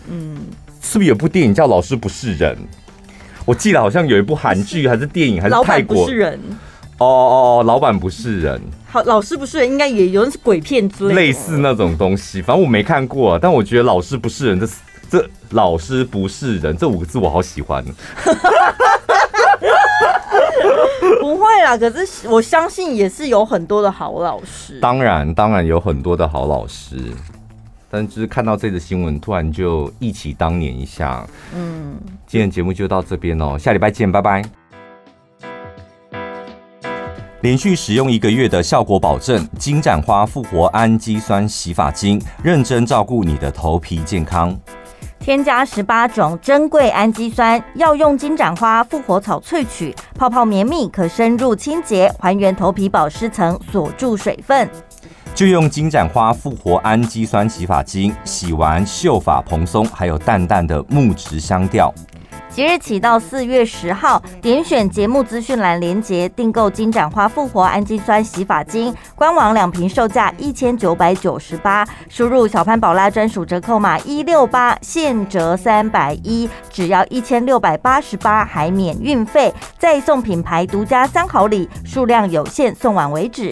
[0.09, 0.47] 嗯，
[0.81, 2.53] 是不是有部电影叫《老师不是人》？
[3.45, 6.37] 我记得好像有一部韩剧还是电影还是泰国是人。
[6.99, 7.63] 哦哦哦！
[7.63, 12.41] 老板不是人，好，老师不是人，应该也有人是鬼片之类的，类似那种东西。
[12.41, 14.67] 反正我没看过，但我觉得“老师不是人”这
[15.09, 17.83] 这“老师不是人”这五个字我好喜欢。
[21.19, 24.79] 不会啦，可是我相信也是有很多的好老师。
[24.79, 26.97] 当然，当然有很多的好老师，
[27.89, 31.25] 但就是看到这个新闻，突然就忆起当年一下。
[31.55, 34.62] 嗯，今天节目就到这边哦，下礼拜见，拜拜。
[37.43, 44.57] 连续使用一个月的效果保证，金盏花复活氨基酸洗发精，认真照顾你的头皮健康。
[45.19, 54.69] 添加十八种珍贵氨基酸，要用金盏花复活草萃取，泡泡绵密，可深入清洁，还原头皮保湿层，锁住水分。
[55.35, 61.93] 就用金盏花复活氨基酸洗发精，洗完秀发蓬松，还有淡淡的木质香调。
[62.53, 83.51] 即日起到四月十号，点选节目资讯栏连接订购金盏花复活氨基酸洗发精，官网两瓶售价一千九百九十八，输入小潘宝拉专属折扣码一六八，现折三百一，只要一千六百八十八，还免运费，再送品牌独家三好礼，数量有限，送完为止。